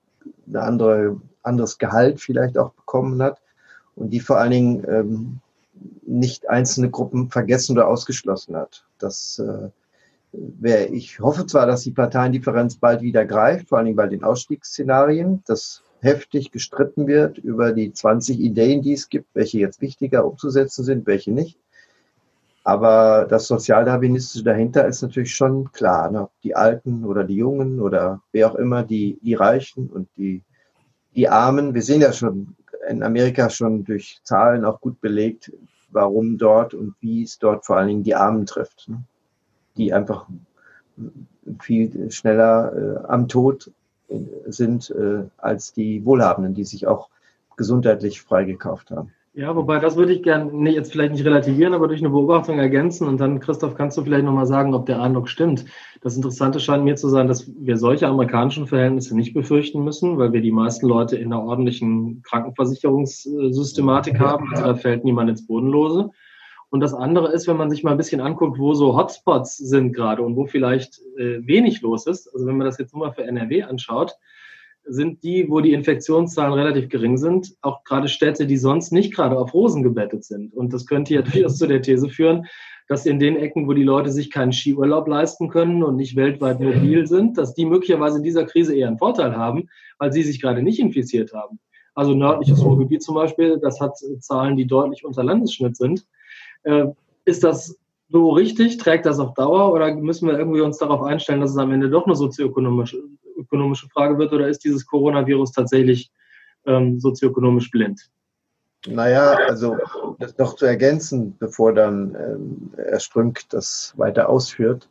ein 0.48 0.56
andere, 0.56 1.20
anderes 1.44 1.78
Gehalt 1.78 2.22
vielleicht 2.22 2.58
auch 2.58 2.72
bekommen 2.74 3.22
hat 3.22 3.42
und 3.96 4.12
die 4.12 4.20
vor 4.20 4.38
allen 4.38 4.52
Dingen 4.52 4.86
ähm, 4.88 5.40
nicht 6.06 6.50
einzelne 6.50 6.90
Gruppen 6.90 7.30
vergessen 7.30 7.74
oder 7.74 7.88
ausgeschlossen 7.88 8.56
hat. 8.56 8.86
Das 9.00 9.40
äh, 9.40 9.70
wäre, 10.32 10.86
ich 10.86 11.20
hoffe 11.20 11.46
zwar, 11.46 11.66
dass 11.66 11.82
die 11.82 11.92
Parteiendifferenz 11.92 12.76
bald 12.76 13.02
wieder 13.02 13.26
greift, 13.26 13.70
vor 13.70 13.80
allem 13.80 13.96
bei 13.96 14.08
den 14.08 14.24
Ausstiegsszenarien, 14.24 15.44
dass 15.48 15.84
heftig 16.02 16.52
gestritten 16.52 17.08
wird 17.08 17.38
über 17.38 17.74
die 17.74 17.94
20 17.94 18.40
Ideen, 18.40 18.82
die 18.82 18.94
es 18.94 19.10
gibt, 19.10 19.28
welche 19.34 19.60
jetzt 19.60 19.82
wichtiger 19.82 20.26
umzusetzen 20.26 20.84
sind, 20.84 21.06
welche 21.06 21.32
nicht. 21.32 21.60
Aber 22.64 23.26
das 23.28 23.48
Sozialdarwinistische 23.48 24.44
dahinter 24.44 24.88
ist 24.88 25.02
natürlich 25.02 25.34
schon 25.34 25.72
klar. 25.72 26.12
Ne? 26.12 26.30
Die 26.44 26.56
Alten 26.56 27.06
oder 27.06 27.24
die 27.24 27.36
Jungen 27.36 27.80
oder 27.80 28.22
wer 28.32 28.52
auch 28.52 28.56
immer, 28.56 28.84
die, 28.84 29.20
die 29.22 29.34
Reichen 29.34 29.90
und 29.90 30.08
die, 30.18 30.44
die 31.16 31.28
Armen. 31.28 31.74
Wir 31.74 31.82
sehen 31.82 32.02
ja 32.02 32.14
schon 32.14 32.56
in 32.88 33.04
Amerika 33.04 33.50
schon 33.50 33.84
durch 33.84 34.20
Zahlen 34.24 34.66
auch 34.66 34.80
gut 34.80 35.02
belegt, 35.02 35.52
warum 35.90 36.38
dort 36.38 36.74
und 36.74 36.96
wie 37.00 37.24
es 37.24 37.40
dort 37.40 37.66
vor 37.66 37.78
allen 37.78 37.88
Dingen 37.88 38.04
die 38.04 38.16
Armen 38.16 38.46
trifft, 38.46 38.88
ne? 38.88 39.04
die 39.78 39.94
einfach 39.94 40.28
viel 41.60 42.12
schneller 42.12 42.74
äh, 42.76 43.08
am 43.08 43.28
Tod 43.28 43.72
sind 44.46 44.90
äh, 44.92 45.24
als 45.38 45.74
die 45.74 46.06
Wohlhabenden, 46.06 46.54
die 46.54 46.66
sich 46.66 46.86
auch 46.86 47.10
gesundheitlich 47.56 48.22
freigekauft 48.22 48.92
haben. 48.92 49.12
Ja, 49.34 49.56
wobei 49.56 49.80
das 49.80 49.96
würde 49.96 50.12
ich 50.12 50.24
gerne 50.24 50.52
nee, 50.52 50.72
jetzt 50.72 50.92
vielleicht 50.92 51.14
nicht 51.14 51.24
relativieren, 51.24 51.74
aber 51.74 51.88
durch 51.88 52.02
eine 52.02 52.10
Beobachtung 52.10 52.60
ergänzen. 52.60 53.08
Und 53.08 53.22
dann, 53.22 53.40
Christoph, 53.40 53.76
kannst 53.76 53.98
du 53.98 54.04
vielleicht 54.04 54.26
nochmal 54.26 54.46
sagen, 54.46 54.74
ob 54.74 54.86
der 54.88 55.02
Eindruck 55.02 55.30
stimmt. 55.30 55.64
Das 56.02 56.18
Interessante 56.18 56.60
scheint 56.60 56.84
mir 56.84 56.98
zu 56.98 57.08
sein, 57.08 57.30
dass 57.30 57.50
wir 57.58 57.78
solche 57.78 58.10
amerikanischen 58.10 58.68
Verhältnisse 58.68 59.16
nicht 59.16 59.34
befürchten 59.34 59.86
müssen, 59.86 60.18
weil 60.18 60.34
wir 60.34 60.42
die 60.42 60.52
meisten 60.52 60.86
Leute 60.86 61.16
in 61.16 61.32
einer 61.32 61.42
ordentlichen 61.44 62.22
Krankenversicherungssystematik 62.24 64.20
haben. 64.20 64.50
Also 64.52 64.66
da 64.66 64.76
fällt 64.76 65.06
niemand 65.06 65.30
ins 65.30 65.48
Bodenlose. 65.48 66.10
Und 66.70 66.82
das 66.82 66.94
andere 66.94 67.32
ist, 67.32 67.48
wenn 67.48 67.58
man 67.58 67.70
sich 67.70 67.84
mal 67.84 67.92
ein 67.92 67.98
bisschen 67.98 68.20
anguckt, 68.20 68.60
wo 68.60 68.74
so 68.74 68.98
Hotspots 68.98 69.56
sind 69.56 69.94
gerade 69.94 70.24
und 70.24 70.36
wo 70.36 70.46
vielleicht 70.46 71.00
äh, 71.18 71.40
wenig 71.48 71.82
los 71.82 72.06
ist. 72.06 72.28
Also 72.34 72.46
wenn 72.48 72.58
man 72.58 72.66
das 72.66 72.78
jetzt 72.80 72.94
nur 72.94 73.08
mal 73.08 73.14
für 73.14 73.24
NRW 73.24 73.64
anschaut, 73.64 74.18
sind 74.86 75.24
die, 75.24 75.50
wo 75.50 75.62
die 75.62 75.74
Infektionszahlen 75.74 76.54
relativ 76.54 76.90
gering 76.90 77.18
sind, 77.18 77.56
auch 77.62 77.84
gerade 77.84 78.08
Städte, 78.08 78.46
die 78.46 78.58
sonst 78.58 78.92
nicht 78.92 79.14
gerade 79.14 79.38
auf 79.38 79.54
Rosen 79.54 79.84
gebettet 79.84 80.24
sind. 80.24 80.54
Und 80.54 80.74
das 80.74 80.86
könnte 80.86 81.14
ja 81.14 81.22
durchaus 81.22 81.58
zu 81.58 81.68
der 81.68 81.82
These 81.82 82.10
führen, 82.10 82.48
dass 82.88 83.06
in 83.06 83.20
den 83.20 83.38
Ecken, 83.38 83.68
wo 83.68 83.74
die 83.74 83.84
Leute 83.84 84.12
sich 84.12 84.32
keinen 84.32 84.52
Skiurlaub 84.52 85.08
leisten 85.08 85.50
können 85.50 85.82
und 85.82 85.96
nicht 85.96 86.16
weltweit 86.16 86.60
mobil 86.60 87.08
sind, 87.08 87.38
dass 87.38 87.54
die 87.54 87.66
möglicherweise 87.66 88.18
in 88.18 88.24
dieser 88.24 88.46
Krise 88.46 88.76
eher 88.76 88.88
einen 88.88 88.98
Vorteil 88.98 89.38
haben, 89.38 89.70
weil 89.98 90.12
sie 90.12 90.24
sich 90.24 90.42
gerade 90.42 90.62
nicht 90.62 90.80
infiziert 90.80 91.32
haben. 91.34 91.60
Also 91.94 92.14
nördliches 92.14 92.64
Ruhrgebiet 92.64 93.04
zum 93.04 93.16
Beispiel, 93.16 93.60
das 93.62 93.80
hat 93.80 93.98
Zahlen, 94.20 94.58
die 94.58 94.68
deutlich 94.68 95.06
unter 95.06 95.24
Landesschnitt 95.24 95.78
sind. 95.78 96.06
Äh, 96.64 96.88
ist 97.24 97.44
das 97.44 97.78
so 98.10 98.32
richtig? 98.32 98.78
Trägt 98.78 99.06
das 99.06 99.20
auf 99.20 99.34
Dauer 99.36 99.72
oder 99.72 99.96
müssen 99.96 100.28
wir 100.28 100.38
irgendwie 100.38 100.62
uns 100.62 100.78
darauf 100.78 101.02
einstellen, 101.02 101.42
dass 101.42 101.52
es 101.52 101.58
am 101.58 101.72
Ende 101.72 101.90
doch 101.90 102.06
eine 102.06 102.16
sozioökonomische 102.16 103.04
ökonomische 103.42 103.90
Frage 103.90 104.18
wird 104.18 104.34
oder 104.34 104.48
ist 104.48 104.64
dieses 104.64 104.86
Coronavirus 104.86 105.52
tatsächlich 105.52 106.12
ähm, 106.66 107.00
sozioökonomisch 107.00 107.70
blind? 107.72 108.10
Naja, 108.88 109.38
also 109.48 109.78
das 110.18 110.38
noch 110.38 110.56
zu 110.56 110.66
ergänzen, 110.66 111.36
bevor 111.38 111.74
dann 111.74 112.16
ähm, 112.16 112.74
Herr 112.76 113.00
Strünk 113.00 113.42
das 113.50 113.94
weiter 113.96 114.28
ausführt. 114.28 114.90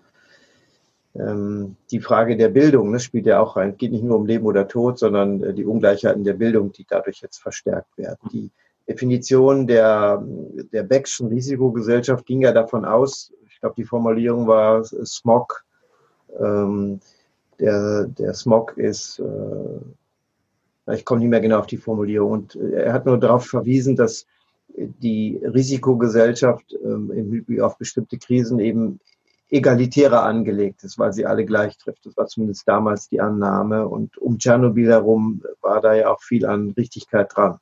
Ähm, 1.17 1.77
die 1.91 1.99
Frage 1.99 2.37
der 2.37 2.51
Bildung 2.51 2.93
ne, 2.93 3.01
spielt 3.01 3.27
ja 3.27 3.41
auch 3.41 3.57
rein. 3.57 3.71
Es 3.71 3.79
geht 3.79 3.91
nicht 3.91 4.05
nur 4.05 4.17
um 4.17 4.27
Leben 4.27 4.47
oder 4.47 4.69
Tod, 4.69 4.99
sondern 4.99 5.43
äh, 5.43 5.55
die 5.55 5.65
Ungleichheiten 5.65 6.23
der 6.23 6.35
Bildung, 6.35 6.71
die 6.71 6.87
dadurch 6.89 7.21
jetzt 7.21 7.39
verstärkt 7.39 7.99
werden. 7.99 8.29
Die 8.33 8.53
Definition 8.89 9.67
der, 9.67 10.23
der 10.73 10.85
Beckschen 10.85 11.29
Risikogesellschaft 11.29 12.27
ging 12.27 12.43
ja 12.43 12.53
davon 12.53 12.85
aus, 12.85 13.33
ich 13.49 13.61
glaube, 13.61 13.75
die 13.77 13.85
Formulierung 13.85 14.47
war 14.47 14.85
Smog, 14.85 15.65
ähm, 16.39 17.01
der, 17.61 18.07
der 18.07 18.35
Smog 18.35 18.77
ist, 18.77 19.21
äh, 19.21 20.95
ich 20.95 21.05
komme 21.05 21.21
nicht 21.21 21.31
mehr 21.31 21.41
genau 21.41 21.59
auf 21.59 21.67
die 21.67 21.77
Formulierung, 21.77 22.33
und 22.33 22.57
äh, 22.57 22.83
er 22.85 22.93
hat 22.93 23.07
nur 23.07 23.19
darauf 23.19 23.47
verwiesen, 23.47 23.97
dass 23.97 24.27
die 24.77 25.41
Risikogesellschaft 25.43 26.77
ähm, 26.85 27.11
im 27.11 27.33
Hinblick 27.33 27.61
auf 27.61 27.77
bestimmte 27.77 28.19
Krisen 28.19 28.59
eben 28.61 29.01
egalitärer 29.51 30.23
angelegt 30.23 30.85
ist, 30.85 30.99
weil 30.99 31.13
sie 31.13 31.27
alle 31.27 31.45
gleich 31.45 31.77
trifft. 31.77 32.07
Das 32.07 32.17
war 32.17 32.27
zumindest 32.27 32.69
damals 32.69 33.09
die 33.09 33.21
Annahme. 33.21 33.89
Und 33.89 34.17
um 34.19 34.39
Tschernobyl 34.39 34.89
herum 34.89 35.43
war 35.61 35.81
da 35.81 35.95
ja 35.95 36.13
auch 36.13 36.23
viel 36.23 36.47
an 36.47 36.71
Richtigkeit 36.77 37.35
dran. 37.35 37.59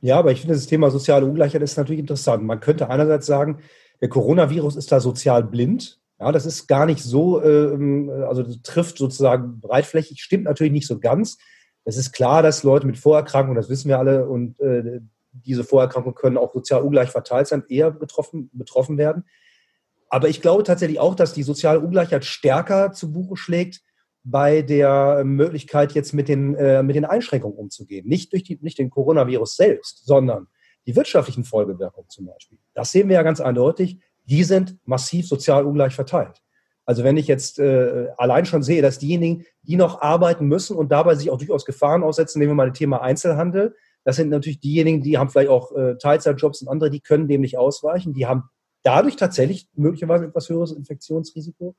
Ja, 0.00 0.18
aber 0.18 0.32
ich 0.32 0.40
finde, 0.40 0.54
das 0.54 0.66
Thema 0.66 0.90
soziale 0.90 1.24
Ungleichheit 1.24 1.62
ist 1.62 1.78
natürlich 1.78 2.00
interessant. 2.00 2.42
Man 2.42 2.60
könnte 2.60 2.90
einerseits 2.90 3.26
sagen, 3.26 3.60
Der 4.00 4.08
Coronavirus 4.08 4.76
ist 4.76 4.92
da 4.92 5.00
sozial 5.00 5.44
blind. 5.44 5.98
Ja, 6.20 6.32
das 6.32 6.46
ist 6.46 6.68
gar 6.68 6.86
nicht 6.86 7.02
so, 7.02 7.42
ähm, 7.42 8.10
also 8.28 8.44
trifft 8.62 8.98
sozusagen 8.98 9.60
breitflächig, 9.60 10.22
stimmt 10.22 10.44
natürlich 10.44 10.72
nicht 10.72 10.86
so 10.86 11.00
ganz. 11.00 11.38
Es 11.84 11.96
ist 11.96 12.12
klar, 12.12 12.42
dass 12.42 12.62
Leute 12.62 12.86
mit 12.86 12.98
Vorerkrankungen, 12.98 13.56
das 13.56 13.68
wissen 13.68 13.88
wir 13.88 13.98
alle, 13.98 14.28
und 14.28 14.60
äh, 14.60 15.00
diese 15.32 15.64
Vorerkrankungen 15.64 16.14
können 16.14 16.38
auch 16.38 16.52
sozial 16.54 16.82
ungleich 16.82 17.10
verteilt 17.10 17.48
sein, 17.48 17.64
eher 17.68 17.90
betroffen, 17.90 18.50
betroffen 18.52 18.96
werden. 18.96 19.24
Aber 20.08 20.28
ich 20.28 20.40
glaube 20.40 20.62
tatsächlich 20.62 21.00
auch, 21.00 21.14
dass 21.16 21.32
die 21.32 21.42
soziale 21.42 21.80
Ungleichheit 21.80 22.24
stärker 22.24 22.92
zu 22.92 23.12
Buche 23.12 23.36
schlägt 23.36 23.82
bei 24.22 24.62
der 24.62 25.22
Möglichkeit, 25.24 25.92
jetzt 25.92 26.14
mit 26.14 26.28
den, 26.28 26.54
äh, 26.54 26.82
mit 26.82 26.96
den 26.96 27.04
Einschränkungen 27.04 27.58
umzugehen. 27.58 28.06
Nicht 28.06 28.32
durch 28.32 28.44
die, 28.44 28.58
nicht 28.62 28.78
den 28.78 28.90
Coronavirus 28.90 29.56
selbst, 29.56 30.06
sondern 30.06 30.46
die 30.86 30.96
wirtschaftlichen 30.96 31.44
Folgewirkungen 31.44 32.08
zum 32.08 32.26
Beispiel. 32.26 32.58
Das 32.74 32.92
sehen 32.92 33.08
wir 33.08 33.16
ja 33.16 33.22
ganz 33.22 33.40
eindeutig. 33.40 33.98
Die 34.24 34.44
sind 34.44 34.76
massiv 34.84 35.26
sozial 35.28 35.64
ungleich 35.64 35.94
verteilt. 35.94 36.42
Also 36.86 37.02
wenn 37.02 37.16
ich 37.16 37.26
jetzt 37.26 37.58
äh, 37.58 38.08
allein 38.18 38.44
schon 38.44 38.62
sehe, 38.62 38.82
dass 38.82 38.98
diejenigen, 38.98 39.44
die 39.62 39.76
noch 39.76 40.02
arbeiten 40.02 40.46
müssen 40.46 40.76
und 40.76 40.92
dabei 40.92 41.14
sich 41.14 41.30
auch 41.30 41.38
durchaus 41.38 41.64
Gefahren 41.64 42.02
aussetzen, 42.02 42.38
nehmen 42.38 42.50
wir 42.50 42.56
mal 42.56 42.68
das 42.68 42.78
Thema 42.78 43.00
Einzelhandel, 43.00 43.74
das 44.04 44.16
sind 44.16 44.28
natürlich 44.28 44.60
diejenigen, 44.60 45.02
die 45.02 45.16
haben 45.16 45.30
vielleicht 45.30 45.48
auch 45.48 45.72
äh, 45.72 45.96
Teilzeitjobs 45.96 46.60
und 46.62 46.68
andere, 46.68 46.90
die 46.90 47.00
können 47.00 47.26
dem 47.26 47.40
nicht 47.40 47.56
ausweichen. 47.56 48.12
Die 48.12 48.26
haben 48.26 48.44
dadurch 48.82 49.16
tatsächlich 49.16 49.66
möglicherweise 49.74 50.26
etwas 50.26 50.48
höheres 50.48 50.72
Infektionsrisiko. 50.72 51.74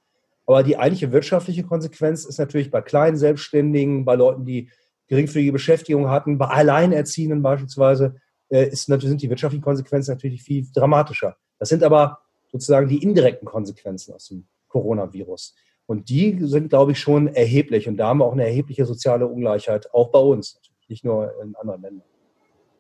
Aber 0.48 0.64
die 0.64 0.78
eigentliche 0.78 1.12
wirtschaftliche 1.12 1.64
Konsequenz 1.64 2.26
ist 2.26 2.40
natürlich 2.40 2.72
bei 2.72 2.82
kleinen 2.82 3.18
Selbstständigen, 3.18 4.06
bei 4.06 4.16
Leuten, 4.16 4.44
die 4.44 4.70
geringfügige 5.08 5.52
Beschäftigung 5.52 6.10
hatten, 6.10 6.40
bei 6.40 6.48
Alleinerziehenden 6.48 7.44
beispielsweise, 7.44 8.16
äh, 8.50 8.70
ist 8.70 8.86
sind 8.86 9.22
die 9.22 9.30
wirtschaftlichen 9.30 9.64
Konsequenzen 9.64 10.12
natürlich 10.12 10.42
viel 10.42 10.66
dramatischer. 10.74 11.38
Das 11.60 11.70
sind 11.70 11.84
aber 11.84 12.25
sozusagen 12.56 12.88
die 12.88 13.04
indirekten 13.04 13.46
Konsequenzen 13.46 14.14
aus 14.14 14.30
dem 14.30 14.46
Coronavirus. 14.70 15.56
Und 15.88 16.10
die 16.10 16.38
sind, 16.40 16.70
glaube 16.70 16.94
ich, 16.94 17.00
schon 17.00 17.28
erheblich. 17.28 17.90
Und 17.90 17.98
da 17.98 18.08
haben 18.08 18.20
wir 18.20 18.26
auch 18.26 18.32
eine 18.32 18.46
erhebliche 18.46 18.86
soziale 18.86 19.28
Ungleichheit, 19.28 19.94
auch 19.94 20.10
bei 20.10 20.20
uns, 20.20 20.62
nicht 20.88 21.04
nur 21.04 21.34
in 21.44 21.54
anderen 21.56 21.82
Ländern. 21.82 22.08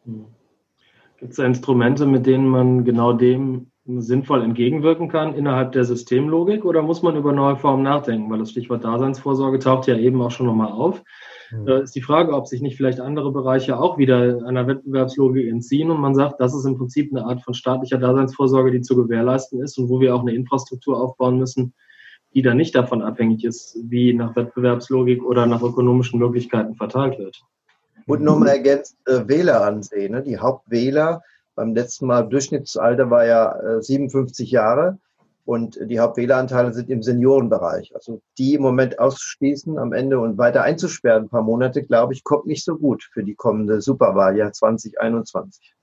Hm. 0.06 0.26
Gibt 1.18 1.34
es 1.34 1.40
Instrumente, 1.40 2.06
mit 2.06 2.26
denen 2.26 2.48
man 2.48 2.86
genau 2.86 3.12
dem 3.14 3.72
sinnvoll 3.86 4.44
entgegenwirken 4.44 5.10
kann 5.10 5.36
innerhalb 5.36 5.74
der 5.74 5.84
Systemlogik 5.84 6.64
oder 6.64 6.82
muss 6.82 7.02
man 7.02 7.18
über 7.18 7.34
neue 7.34 7.58
Formen 7.58 7.84
nachdenken? 7.84 8.32
Weil 8.32 8.40
das 8.40 8.52
Stichwort 8.52 8.84
Daseinsvorsorge 8.84 9.60
taucht 9.60 9.88
ja 9.88 9.98
eben 9.98 10.22
auch 10.22 10.32
schon 10.32 10.46
nochmal 10.46 10.72
auf. 10.72 11.04
Mhm. 11.62 11.68
Äh, 11.68 11.82
ist 11.84 11.96
die 11.96 12.02
Frage, 12.02 12.34
ob 12.34 12.48
sich 12.48 12.62
nicht 12.62 12.78
vielleicht 12.78 13.00
andere 13.00 13.32
Bereiche 13.32 13.80
auch 13.80 13.98
wieder 13.98 14.46
einer 14.46 14.68
Wettbewerbslogik 14.68 15.48
entziehen 15.48 15.92
und 15.92 16.02
man 16.02 16.16
sagt, 16.16 16.40
das 16.40 16.56
ist 16.56 16.66
im 16.66 16.78
Prinzip 16.78 17.12
eine 17.12 17.26
Art 17.26 17.42
von 17.42 17.54
staatlicher 17.54 17.98
Daseinsvorsorge, 17.98 18.72
die 18.72 18.82
zu 18.82 18.96
gewährleisten 18.96 19.62
ist 19.62 19.78
und 19.78 19.90
wo 19.90 20.00
wir 20.00 20.16
auch 20.16 20.22
eine 20.22 20.34
Infrastruktur 20.34 21.02
aufbauen 21.02 21.38
müssen, 21.38 21.74
die 22.34 22.42
dann 22.42 22.58
nicht 22.58 22.76
davon 22.76 23.02
abhängig 23.02 23.44
ist, 23.44 23.78
wie 23.84 24.14
nach 24.14 24.36
Wettbewerbslogik 24.36 25.24
oder 25.24 25.46
nach 25.46 25.62
ökonomischen 25.62 26.20
Möglichkeiten 26.20 26.76
verteilt 26.76 27.18
wird. 27.18 27.42
Und 28.08 28.22
nochmal 28.22 28.50
ergänzt 28.50 28.98
äh, 29.06 29.28
Wähler 29.28 29.64
ansehen. 29.64 30.12
Ne? 30.12 30.22
Die 30.22 30.38
Hauptwähler 30.38 31.24
beim 31.56 31.74
letzten 31.74 32.08
Mal 32.08 32.28
Durchschnittsalter 32.28 33.10
war 33.10 33.26
ja 33.26 33.78
äh, 33.78 33.82
57 33.82 34.52
Jahre 34.52 35.00
und 35.46 35.80
die 35.82 36.00
Hauptwähleranteile 36.00 36.74
sind 36.74 36.90
im 36.90 37.04
Seniorenbereich. 37.04 37.94
Also 37.94 38.22
die 38.38 38.56
im 38.56 38.64
Moment 38.64 39.00
auszuschließen 39.00 39.78
am 39.78 39.94
Ende 39.94 40.20
und 40.20 40.38
weiter 40.38 40.64
einzusperren, 40.64 41.26
ein 41.26 41.30
paar 41.30 41.44
Monate, 41.44 41.84
glaube 41.84 42.14
ich, 42.14 42.24
kommt 42.24 42.48
nicht 42.48 42.66
so 42.66 42.76
gut 42.78 43.04
für 43.14 43.24
die 43.24 43.36
kommende 43.36 43.82
Superwahljahr 43.82 44.52
2021. 44.54 45.76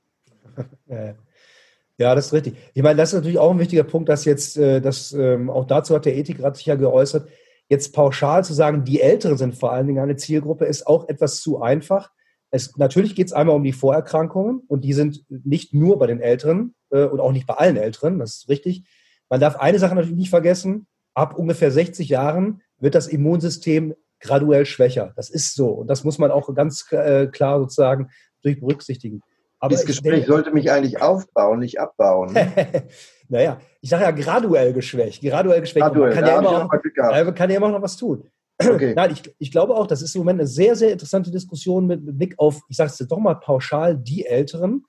Ja, 1.98 2.14
das 2.16 2.26
ist 2.26 2.32
richtig. 2.32 2.56
Ich 2.74 2.82
meine, 2.82 2.96
das 2.96 3.10
ist 3.10 3.14
natürlich 3.14 3.38
auch 3.38 3.52
ein 3.52 3.60
wichtiger 3.60 3.84
Punkt, 3.84 4.08
dass 4.08 4.24
jetzt, 4.24 4.56
äh, 4.56 4.80
dass, 4.80 5.12
ähm, 5.12 5.48
auch 5.48 5.66
dazu 5.66 5.94
hat 5.94 6.04
der 6.04 6.16
Ethikrat 6.16 6.56
sich 6.56 6.66
ja 6.66 6.74
geäußert, 6.74 7.28
jetzt 7.68 7.94
pauschal 7.94 8.44
zu 8.44 8.54
sagen, 8.54 8.84
die 8.84 9.00
Älteren 9.00 9.38
sind 9.38 9.54
vor 9.54 9.72
allen 9.72 9.86
Dingen 9.86 10.02
eine 10.02 10.16
Zielgruppe, 10.16 10.64
ist 10.64 10.86
auch 10.86 11.08
etwas 11.08 11.40
zu 11.40 11.62
einfach. 11.62 12.10
Es, 12.50 12.76
natürlich 12.76 13.14
geht 13.14 13.28
es 13.28 13.32
einmal 13.32 13.54
um 13.54 13.62
die 13.62 13.72
Vorerkrankungen 13.72 14.62
und 14.66 14.82
die 14.82 14.92
sind 14.92 15.24
nicht 15.28 15.72
nur 15.72 15.98
bei 15.98 16.06
den 16.06 16.20
Älteren 16.20 16.74
äh, 16.90 17.04
und 17.04 17.20
auch 17.20 17.32
nicht 17.32 17.46
bei 17.46 17.54
allen 17.54 17.76
Älteren, 17.76 18.18
das 18.18 18.38
ist 18.38 18.48
richtig. 18.48 18.84
Man 19.32 19.40
darf 19.40 19.56
eine 19.56 19.78
Sache 19.78 19.94
natürlich 19.94 20.18
nicht 20.18 20.28
vergessen, 20.28 20.86
ab 21.14 21.38
ungefähr 21.38 21.70
60 21.70 22.06
Jahren 22.06 22.60
wird 22.78 22.94
das 22.94 23.06
Immunsystem 23.06 23.94
graduell 24.20 24.66
schwächer. 24.66 25.14
Das 25.16 25.30
ist 25.30 25.54
so 25.54 25.68
und 25.68 25.86
das 25.86 26.04
muss 26.04 26.18
man 26.18 26.30
auch 26.30 26.54
ganz 26.54 26.84
äh, 26.92 27.28
klar 27.28 27.58
sozusagen 27.60 28.10
durch 28.42 28.60
berücksichtigen. 28.60 29.22
Aber 29.58 29.70
Dieses 29.70 29.86
Gespräch 29.86 30.12
denke, 30.12 30.26
sollte 30.26 30.50
mich 30.50 30.70
eigentlich 30.70 31.00
aufbauen, 31.00 31.60
nicht 31.60 31.80
abbauen. 31.80 32.36
naja, 33.30 33.58
ich 33.80 33.88
sage 33.88 34.02
ja 34.02 34.10
graduell 34.10 34.74
geschwächt. 34.74 35.22
Graduell 35.22 35.62
geschwächt. 35.62 35.86
Graduell, 35.86 36.14
man 36.14 36.14
kann, 36.14 36.26
ja 36.26 36.38
immer 36.38 36.66
auch, 36.66 37.34
kann 37.34 37.48
ja 37.48 37.56
immer 37.56 37.70
noch 37.70 37.80
was 37.80 37.96
tun. 37.96 38.28
Okay. 38.62 38.92
Nein, 38.94 39.12
ich, 39.12 39.34
ich 39.38 39.50
glaube 39.50 39.74
auch, 39.74 39.86
das 39.86 40.02
ist 40.02 40.14
im 40.14 40.20
Moment 40.20 40.40
eine 40.40 40.46
sehr, 40.46 40.76
sehr 40.76 40.92
interessante 40.92 41.30
Diskussion 41.30 41.86
mit, 41.86 42.04
mit 42.04 42.18
Blick 42.18 42.34
auf, 42.36 42.60
ich 42.68 42.76
sage 42.76 42.90
es 42.90 42.98
jetzt 42.98 43.10
doch 43.10 43.18
mal 43.18 43.36
pauschal, 43.36 43.96
die 43.96 44.26
Älteren. 44.26 44.84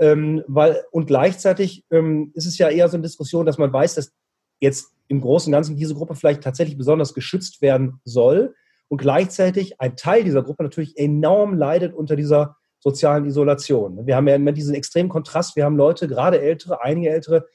Ähm, 0.00 0.44
weil, 0.46 0.84
und 0.90 1.06
gleichzeitig 1.06 1.84
ähm, 1.90 2.30
ist 2.34 2.46
es 2.46 2.58
ja 2.58 2.68
eher 2.68 2.88
so 2.88 2.96
eine 2.96 3.02
Diskussion, 3.02 3.46
dass 3.46 3.58
man 3.58 3.72
weiß, 3.72 3.94
dass 3.94 4.12
jetzt 4.60 4.92
im 5.08 5.20
Großen 5.20 5.50
und 5.50 5.56
Ganzen 5.56 5.76
diese 5.76 5.94
Gruppe 5.94 6.14
vielleicht 6.14 6.42
tatsächlich 6.42 6.78
besonders 6.78 7.14
geschützt 7.14 7.62
werden 7.62 8.00
soll 8.04 8.54
und 8.88 9.00
gleichzeitig 9.00 9.80
ein 9.80 9.96
Teil 9.96 10.24
dieser 10.24 10.42
Gruppe 10.42 10.62
natürlich 10.62 10.96
enorm 10.96 11.54
leidet 11.54 11.94
unter 11.94 12.16
dieser 12.16 12.56
sozialen 12.80 13.26
Isolation. 13.26 14.06
Wir 14.06 14.16
haben 14.16 14.28
ja 14.28 14.36
immer 14.36 14.52
diesen 14.52 14.74
extremen 14.74 15.08
Kontrast. 15.08 15.56
Wir 15.56 15.64
haben 15.64 15.76
Leute, 15.76 16.06
gerade 16.06 16.40
ältere, 16.40 16.82
einige 16.82 17.10
ältere, 17.10 17.46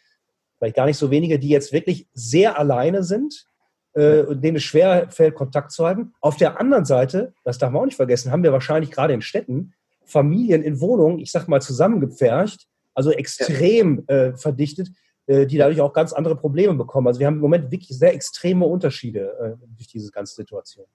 vielleicht 0.57 0.75
gar 0.75 0.85
nicht 0.85 0.97
so 0.97 1.11
wenige, 1.11 1.39
die 1.39 1.49
jetzt 1.49 1.71
wirklich 1.71 2.07
sehr 2.13 2.59
alleine 2.59 3.03
sind, 3.03 3.45
äh, 3.93 4.35
denen 4.35 4.57
es 4.57 4.63
schwer 4.63 5.09
fällt, 5.11 5.35
Kontakt 5.35 5.71
zu 5.71 5.85
halten. 5.85 6.13
Auf 6.19 6.35
der 6.37 6.59
anderen 6.59 6.85
Seite, 6.85 7.33
das 7.43 7.57
darf 7.57 7.71
man 7.71 7.81
auch 7.81 7.85
nicht 7.85 7.95
vergessen, 7.95 8.31
haben 8.31 8.43
wir 8.43 8.51
wahrscheinlich 8.51 8.91
gerade 8.91 9.13
in 9.13 9.21
Städten 9.21 9.73
Familien 10.05 10.63
in 10.63 10.79
Wohnungen, 10.79 11.19
ich 11.19 11.31
sag 11.31 11.47
mal, 11.47 11.61
zusammengepfercht, 11.61 12.67
also 12.93 13.11
extrem 13.11 14.03
äh, 14.07 14.33
verdichtet, 14.33 14.89
äh, 15.25 15.45
die 15.45 15.57
dadurch 15.57 15.81
auch 15.81 15.93
ganz 15.93 16.13
andere 16.13 16.35
Probleme 16.35 16.73
bekommen. 16.73 17.07
Also 17.07 17.19
wir 17.19 17.27
haben 17.27 17.35
im 17.35 17.41
Moment 17.41 17.71
wirklich 17.71 17.97
sehr 17.97 18.13
extreme 18.13 18.65
Unterschiede 18.65 19.57
äh, 19.61 19.65
durch 19.75 19.87
diese 19.87 20.11
ganze 20.11 20.35
Situation. 20.35 20.85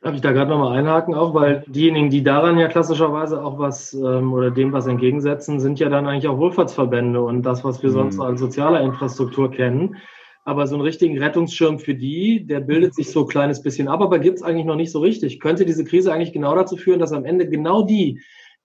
Darf 0.00 0.14
ich 0.14 0.20
da 0.20 0.30
gerade 0.30 0.50
nochmal 0.50 0.78
einhaken, 0.78 1.14
auch 1.14 1.34
weil 1.34 1.64
diejenigen, 1.66 2.08
die 2.08 2.22
daran 2.22 2.56
ja 2.56 2.68
klassischerweise 2.68 3.42
auch 3.42 3.58
was 3.58 3.94
ähm, 3.94 4.32
oder 4.32 4.52
dem 4.52 4.72
was 4.72 4.86
entgegensetzen, 4.86 5.58
sind 5.58 5.80
ja 5.80 5.88
dann 5.88 6.06
eigentlich 6.06 6.28
auch 6.28 6.38
Wohlfahrtsverbände 6.38 7.20
und 7.20 7.42
das, 7.42 7.64
was 7.64 7.82
wir 7.82 7.90
mhm. 7.90 7.94
sonst 7.94 8.20
als 8.20 8.38
soziale 8.38 8.80
Infrastruktur 8.80 9.50
kennen. 9.50 9.96
Aber 10.44 10.66
so 10.68 10.76
einen 10.76 10.84
richtigen 10.84 11.18
Rettungsschirm 11.18 11.80
für 11.80 11.94
die, 11.94 12.46
der 12.46 12.60
bildet 12.60 12.94
sich 12.94 13.10
so 13.10 13.22
ein 13.22 13.28
kleines 13.28 13.60
bisschen 13.60 13.88
ab, 13.88 14.00
aber 14.00 14.20
gibt 14.20 14.36
es 14.36 14.42
eigentlich 14.42 14.66
noch 14.66 14.76
nicht 14.76 14.92
so 14.92 15.00
richtig. 15.00 15.40
Könnte 15.40 15.66
diese 15.66 15.84
Krise 15.84 16.12
eigentlich 16.12 16.32
genau 16.32 16.54
dazu 16.54 16.76
führen, 16.76 17.00
dass 17.00 17.12
am 17.12 17.24
Ende 17.24 17.48
genau 17.48 17.82
die, 17.82 18.20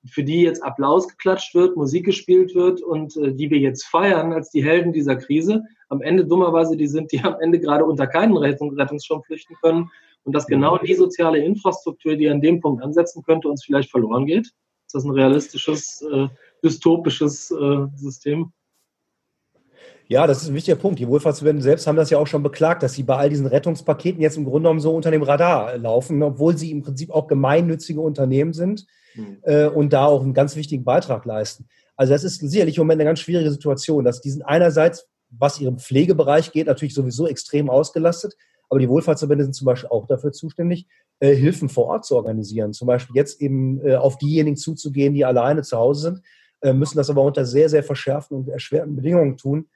für 0.06 0.24
die 0.24 0.42
jetzt 0.42 0.64
Applaus 0.64 1.08
geklatscht 1.08 1.56
wird, 1.56 1.78
Musik 1.78 2.06
gespielt 2.06 2.56
wird 2.56 2.82
und 2.82 3.16
äh, 3.18 3.34
die 3.34 3.50
wir 3.50 3.60
jetzt 3.60 3.86
feiern 3.86 4.34
als 4.34 4.50
die 4.50 4.64
Helden 4.64 4.92
dieser 4.92 5.16
Krise, 5.16 5.64
am 5.90 6.02
Ende 6.02 6.26
dummerweise 6.26 6.76
die 6.76 6.88
sind, 6.88 7.12
die 7.12 7.22
am 7.22 7.40
Ende 7.40 7.60
gerade 7.60 7.86
unter 7.86 8.08
keinen 8.08 8.36
Rettung, 8.36 8.74
Rettungsschirm 8.74 9.24
flüchten 9.24 9.56
können 9.62 9.90
und 10.24 10.34
dass 10.34 10.48
genau 10.48 10.78
die 10.78 10.94
soziale 10.94 11.40
Infrastruktur, 11.40 12.16
die 12.16 12.30
an 12.30 12.42
dem 12.42 12.60
Punkt 12.60 12.84
ansetzen 12.84 13.24
könnte, 13.24 13.48
uns 13.48 13.64
vielleicht 13.64 13.92
verloren 13.92 14.26
geht. 14.26 14.48
Ist 14.48 14.96
das 14.96 15.06
ein 15.06 15.12
realistisches, 15.12 16.02
äh, 16.02 16.28
dystopisches 16.64 17.52
äh, 17.52 17.88
System? 17.96 18.52
Ja, 20.08 20.28
das 20.28 20.44
ist 20.44 20.50
ein 20.50 20.56
wichtiger 20.56 20.76
Punkt. 20.76 21.00
Die 21.00 21.08
Wohlfahrtsverbände 21.08 21.62
selbst 21.62 21.88
haben 21.88 21.96
das 21.96 22.10
ja 22.10 22.18
auch 22.18 22.28
schon 22.28 22.44
beklagt, 22.44 22.84
dass 22.84 22.94
sie 22.94 23.04
bei 23.04 23.16
all 23.16 23.30
diesen 23.30 23.48
Rettungspaketen 23.48 24.22
jetzt 24.22 24.38
im 24.38 24.44
Grunde 24.44 24.64
genommen 24.64 24.82
so 24.82 24.94
unter 24.94 25.12
dem 25.12 25.24
Radar 25.24 25.78
laufen, 25.78 26.22
obwohl 26.22 26.58
sie 26.58 26.72
im 26.72 26.84
Prinzip 26.84 27.10
auch 27.10 27.28
gemeinnützige 27.28 28.02
Unternehmen 28.02 28.54
sind 28.54 28.86
mhm. 29.16 29.38
äh, 29.44 29.68
und 29.68 29.94
da 29.94 30.06
auch 30.06 30.22
einen 30.22 30.34
ganz 30.34 30.56
wichtigen 30.56 30.84
Beitrag 30.84 31.26
leisten. 31.26 31.68
Also 31.96 32.14
das 32.14 32.24
ist 32.24 32.40
sicherlich 32.40 32.78
im 32.78 32.82
Moment 32.82 33.02
eine 33.02 33.10
ganz 33.10 33.20
schwierige 33.20 33.52
Situation, 33.52 34.04
dass 34.04 34.22
die 34.22 34.32
sind 34.32 34.44
einerseits, 34.44 35.08
was 35.30 35.60
ihren 35.60 35.80
Pflegebereich 35.80 36.52
geht, 36.52 36.68
natürlich 36.68 36.94
sowieso 36.94 37.28
extrem 37.28 37.70
ausgelastet, 37.70 38.36
aber 38.70 38.80
die 38.80 38.90
Wohlfahrtsverbände 38.90 39.44
sind 39.44 39.54
zum 39.54 39.66
Beispiel 39.66 39.90
auch 39.90 40.08
dafür 40.08 40.32
zuständig, 40.32 40.88
äh, 41.20 41.34
Hilfen 41.34 41.70
vor 41.70 41.86
Ort 41.86 42.06
zu 42.06 42.16
organisieren. 42.16 42.74
Zum 42.74 42.88
Beispiel 42.88 43.16
jetzt 43.16 43.42
eben 43.42 43.86
äh, 43.86 43.96
auf 43.96 44.18
diejenigen 44.18 44.58
zuzugehen, 44.58 45.14
die 45.14 45.26
alleine 45.26 45.62
zu 45.62 45.78
Hause 45.78 46.02
sind, 46.02 46.22
äh, 46.62 46.74
müssen 46.74 46.98
das 46.98 47.10
aber 47.10 47.22
unter 47.22 47.46
sehr, 47.46 47.70
sehr 47.70 47.84
verschärften 47.84 48.38
und 48.38 48.50
erschwerten 48.50 48.96
Bedingungen 48.96 49.38
tun 49.38 49.68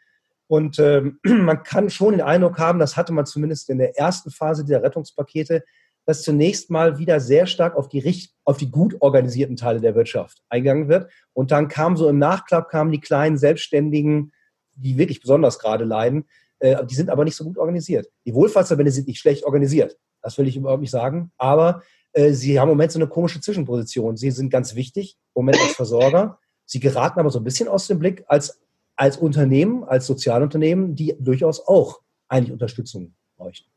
und 0.48 0.80
ähm, 0.80 1.20
man 1.24 1.64
kann 1.64 1.90
schon 1.90 2.14
den 2.14 2.22
Eindruck 2.22 2.58
haben, 2.58 2.80
das 2.80 2.98
hatte 2.98 3.14
man 3.14 3.26
zumindest 3.26 3.70
in 3.70 3.78
der 3.78 3.98
ersten 3.98 4.32
Phase 4.32 4.66
der 4.66 4.82
Rettungspakete, 4.82 5.64
dass 6.08 6.24
zunächst 6.24 6.72
mal 6.72 6.98
wieder 6.98 7.20
sehr 7.20 7.46
stark 7.46 7.76
auf 7.76 7.90
die, 7.90 8.30
auf 8.46 8.58
die 8.58 8.72
gut 8.72 8.96
organisierten 9.02 9.58
Teile 9.58 9.82
der 9.82 9.94
Wirtschaft 9.94 10.42
eingegangen 10.48 10.88
wird. 10.88 11.12
Und 11.34 11.52
dann 11.52 11.68
kam 11.68 11.98
so 11.98 12.08
im 12.08 12.18
Nachklapp 12.18 12.70
kamen 12.70 12.92
die 12.92 13.02
kleinen 13.02 13.38
Selbstständigen, 13.38 14.32
die 14.74 14.98
wirklich 14.98 15.20
besonders 15.20 15.60
gerade 15.60 15.84
leiden. 15.84 16.26
Äh, 16.60 16.86
die 16.86 16.96
sind 16.96 17.10
aber 17.10 17.26
nicht 17.26 17.36
so 17.36 17.44
gut 17.44 17.58
organisiert. 17.58 18.08
Die 18.26 18.34
Wohlfahrtsverbände 18.34 18.92
sind 18.92 19.08
nicht 19.08 19.20
schlecht 19.20 19.44
organisiert. 19.44 19.98
Das 20.22 20.38
will 20.38 20.48
ich 20.48 20.56
überhaupt 20.56 20.82
nicht 20.82 20.92
sagen. 20.92 21.32
Aber 21.38 21.84
äh, 22.14 22.32
sie 22.32 22.58
haben 22.58 22.70
im 22.70 22.76
Moment 22.76 22.94
so 22.94 23.00
eine 23.00 23.10
komische 23.10 23.42
Zwischenposition. 23.42 24.16
Sie 24.16 24.32
sind 24.32 24.50
ganz 24.50 24.76
wichtig, 24.76 25.18
im 25.36 25.42
Moment 25.42 25.60
als 25.62 25.76
Versorger. 25.76 26.40
Sie 26.66 26.80
geraten 26.80 27.20
aber 27.20 27.32
so 27.32 27.40
ein 27.40 27.44
bisschen 27.44 27.68
aus 27.68 27.88
dem 27.88 28.00
Blick 28.00 28.24
als 28.28 28.62
als 28.98 29.16
Unternehmen, 29.16 29.84
als 29.84 30.08
Sozialunternehmen, 30.08 30.96
die 30.96 31.16
durchaus 31.20 31.66
auch 31.66 32.02
eigentlich 32.28 32.52
Unterstützung 32.52 33.14
bräuchten. 33.38 33.70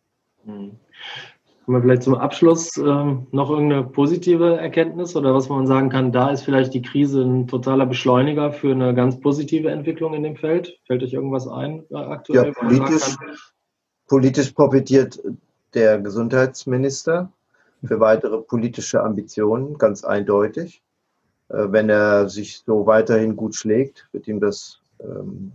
Mhm. 0.45 0.81
Haben 1.63 1.75
wir 1.75 1.83
vielleicht 1.83 2.03
zum 2.03 2.15
Abschluss 2.15 2.77
ähm, 2.79 3.27
noch 3.33 3.51
irgendeine 3.51 3.85
positive 3.85 4.57
Erkenntnis 4.57 5.15
oder 5.15 5.35
was 5.35 5.49
man 5.49 5.67
sagen 5.67 5.91
kann, 5.91 6.11
da 6.11 6.31
ist 6.31 6.43
vielleicht 6.43 6.75
die 6.75 6.83
Krise 6.83 7.23
ein 7.23 7.47
totaler 7.47 7.87
Beschleuniger 7.87 8.53
für 8.53 8.73
eine 8.73 8.95
ganz 8.95 9.21
positive 9.21 9.71
Entwicklung 9.71 10.15
in 10.15 10.23
dem 10.23 10.37
Feld? 10.37 10.79
Fällt 10.87 11.03
euch 11.03 11.13
irgendwas 11.13 11.47
ein 11.47 11.85
äh, 11.91 11.97
aktuell? 11.97 12.47
Ja, 12.47 12.53
politisch, 12.53 13.17
politisch 14.09 14.51
profitiert 14.53 15.21
der 15.75 15.99
Gesundheitsminister 16.01 17.31
für 17.85 18.01
weitere 18.01 18.39
politische 18.39 19.03
Ambitionen, 19.03 19.79
ganz 19.79 20.05
eindeutig. 20.05 20.83
Äh, 21.49 21.67
wenn 21.71 21.89
er 21.89 22.29
sich 22.29 22.63
so 22.65 22.87
weiterhin 22.87 23.37
gut 23.37 23.55
schlägt, 23.55 24.09
wird 24.13 24.29
ihm 24.29 24.41
das 24.41 24.81
ähm, 25.01 25.53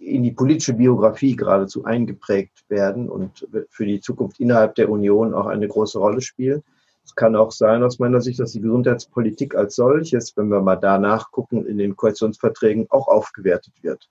in 0.00 0.22
die 0.22 0.32
politische 0.32 0.72
Biografie 0.72 1.36
geradezu 1.36 1.84
eingeprägt 1.84 2.64
werden 2.68 3.08
und 3.08 3.46
für 3.68 3.84
die 3.84 4.00
Zukunft 4.00 4.40
innerhalb 4.40 4.74
der 4.74 4.90
Union 4.90 5.34
auch 5.34 5.46
eine 5.46 5.68
große 5.68 5.98
Rolle 5.98 6.22
spielen. 6.22 6.62
Es 7.04 7.14
kann 7.14 7.36
auch 7.36 7.52
sein, 7.52 7.82
aus 7.82 7.98
meiner 7.98 8.20
Sicht, 8.20 8.40
dass 8.40 8.52
die 8.52 8.60
Gesundheitspolitik 8.60 9.54
als 9.54 9.76
solches, 9.76 10.36
wenn 10.36 10.48
wir 10.48 10.62
mal 10.62 10.76
da 10.76 10.98
nachgucken, 10.98 11.66
in 11.66 11.76
den 11.76 11.96
Koalitionsverträgen 11.96 12.86
auch 12.88 13.08
aufgewertet 13.08 13.74
wird. 13.82 14.08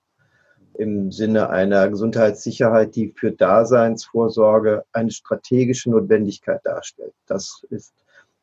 Im 0.76 1.12
Sinne 1.12 1.50
einer 1.50 1.90
Gesundheitssicherheit, 1.90 2.96
die 2.96 3.14
für 3.16 3.32
Daseinsvorsorge 3.32 4.84
eine 4.94 5.12
strategische 5.12 5.90
Notwendigkeit 5.90 6.62
darstellt. 6.64 7.14
Das 7.26 7.66
ist 7.70 7.94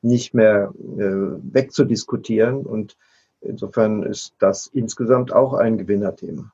nicht 0.02 0.34
mehr 0.34 0.72
äh, 0.74 1.04
wegzudiskutieren 1.52 2.66
und 2.66 2.96
insofern 3.40 4.02
ist 4.02 4.34
das 4.38 4.66
insgesamt 4.66 5.32
auch 5.32 5.54
ein 5.54 5.78
Gewinnerthema. 5.78 6.52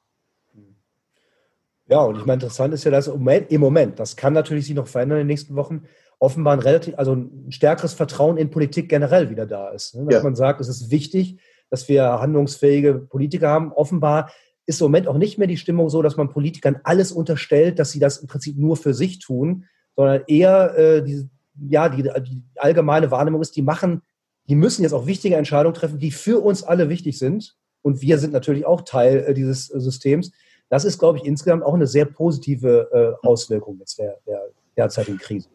Ja, 1.92 2.00
und 2.00 2.16
ich 2.16 2.24
meine, 2.24 2.40
interessant 2.40 2.72
ist 2.72 2.84
ja, 2.84 2.90
dass 2.90 3.06
im 3.06 3.60
Moment, 3.60 4.00
das 4.00 4.16
kann 4.16 4.32
natürlich 4.32 4.64
sich 4.64 4.74
noch 4.74 4.86
verändern 4.86 5.18
in 5.18 5.24
den 5.24 5.32
nächsten 5.32 5.56
Wochen, 5.56 5.82
offenbar 6.18 6.54
ein 6.54 6.60
relativ, 6.60 6.94
also 6.96 7.12
ein 7.12 7.52
stärkeres 7.52 7.92
Vertrauen 7.92 8.38
in 8.38 8.48
Politik 8.48 8.88
generell 8.88 9.28
wieder 9.28 9.44
da 9.44 9.68
ist. 9.68 9.94
Ne? 9.94 10.06
Dass 10.06 10.14
ja. 10.14 10.22
man 10.22 10.34
sagt, 10.34 10.62
es 10.62 10.68
ist 10.68 10.90
wichtig, 10.90 11.38
dass 11.68 11.90
wir 11.90 12.04
handlungsfähige 12.04 12.94
Politiker 12.94 13.48
haben. 13.48 13.72
Offenbar 13.72 14.30
ist 14.64 14.80
im 14.80 14.86
Moment 14.86 15.06
auch 15.06 15.18
nicht 15.18 15.36
mehr 15.36 15.48
die 15.48 15.58
Stimmung 15.58 15.90
so, 15.90 16.00
dass 16.00 16.16
man 16.16 16.30
Politikern 16.30 16.80
alles 16.82 17.12
unterstellt, 17.12 17.78
dass 17.78 17.90
sie 17.90 17.98
das 17.98 18.16
im 18.16 18.26
Prinzip 18.26 18.56
nur 18.56 18.78
für 18.78 18.94
sich 18.94 19.18
tun, 19.18 19.66
sondern 19.94 20.22
eher 20.28 20.78
äh, 20.78 21.04
die, 21.04 21.28
ja, 21.68 21.90
die, 21.90 22.04
die 22.04 22.42
allgemeine 22.56 23.10
Wahrnehmung 23.10 23.42
ist, 23.42 23.54
die 23.54 23.60
machen, 23.60 24.00
die 24.48 24.54
müssen 24.54 24.80
jetzt 24.82 24.94
auch 24.94 25.06
wichtige 25.06 25.36
Entscheidungen 25.36 25.74
treffen, 25.74 25.98
die 25.98 26.10
für 26.10 26.42
uns 26.42 26.62
alle 26.62 26.88
wichtig 26.88 27.18
sind. 27.18 27.54
Und 27.82 28.00
wir 28.00 28.16
sind 28.16 28.32
natürlich 28.32 28.64
auch 28.64 28.80
Teil 28.80 29.26
äh, 29.28 29.34
dieses 29.34 29.66
Systems. 29.66 30.32
Das 30.72 30.86
ist, 30.86 30.98
glaube 30.98 31.18
ich, 31.18 31.26
insgesamt 31.26 31.64
auch 31.64 31.74
eine 31.74 31.86
sehr 31.86 32.06
positive 32.06 32.88
äh, 33.22 33.26
Auswirkung 33.26 33.76
jetzt 33.78 33.98
der, 33.98 34.16
der 34.26 34.40
derzeitigen 34.74 35.18
Krise. 35.18 35.50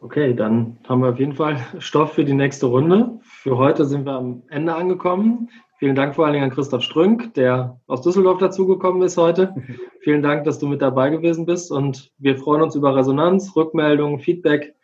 Okay, 0.00 0.34
dann 0.34 0.78
haben 0.88 1.00
wir 1.00 1.10
auf 1.10 1.18
jeden 1.20 1.34
Fall 1.36 1.64
Stoff 1.78 2.14
für 2.14 2.24
die 2.24 2.34
nächste 2.34 2.66
Runde. 2.66 3.20
Für 3.22 3.56
heute 3.56 3.84
sind 3.84 4.04
wir 4.04 4.14
am 4.14 4.42
Ende 4.48 4.74
angekommen. 4.74 5.48
Vielen 5.78 5.94
Dank 5.94 6.16
vor 6.16 6.24
allen 6.24 6.32
Dingen 6.32 6.46
an 6.46 6.50
Christoph 6.50 6.82
Strünk, 6.82 7.34
der 7.34 7.78
aus 7.86 8.02
Düsseldorf 8.02 8.38
dazugekommen 8.38 9.00
ist 9.02 9.16
heute. 9.16 9.54
Vielen 10.00 10.24
Dank, 10.24 10.42
dass 10.42 10.58
du 10.58 10.66
mit 10.66 10.82
dabei 10.82 11.10
gewesen 11.10 11.46
bist 11.46 11.70
und 11.70 12.10
wir 12.18 12.36
freuen 12.36 12.62
uns 12.62 12.74
über 12.74 12.96
Resonanz, 12.96 13.54
Rückmeldungen, 13.54 14.18
Feedback 14.18 14.74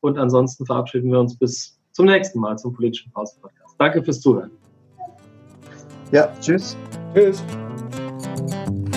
und 0.00 0.18
ansonsten 0.18 0.66
verabschieden 0.66 1.12
wir 1.12 1.20
uns 1.20 1.38
bis 1.38 1.80
zum 1.92 2.06
nächsten 2.06 2.40
Mal 2.40 2.58
zum 2.58 2.72
politischen 2.72 3.12
Pause 3.12 3.36
Podcast. 3.40 3.76
Danke 3.78 4.02
fürs 4.02 4.20
Zuhören. 4.20 4.50
Ja, 6.10 6.32
tschüss. 6.40 6.76
Tschüss. 7.14 7.44
Thank 8.50 8.84
you. 8.84 8.89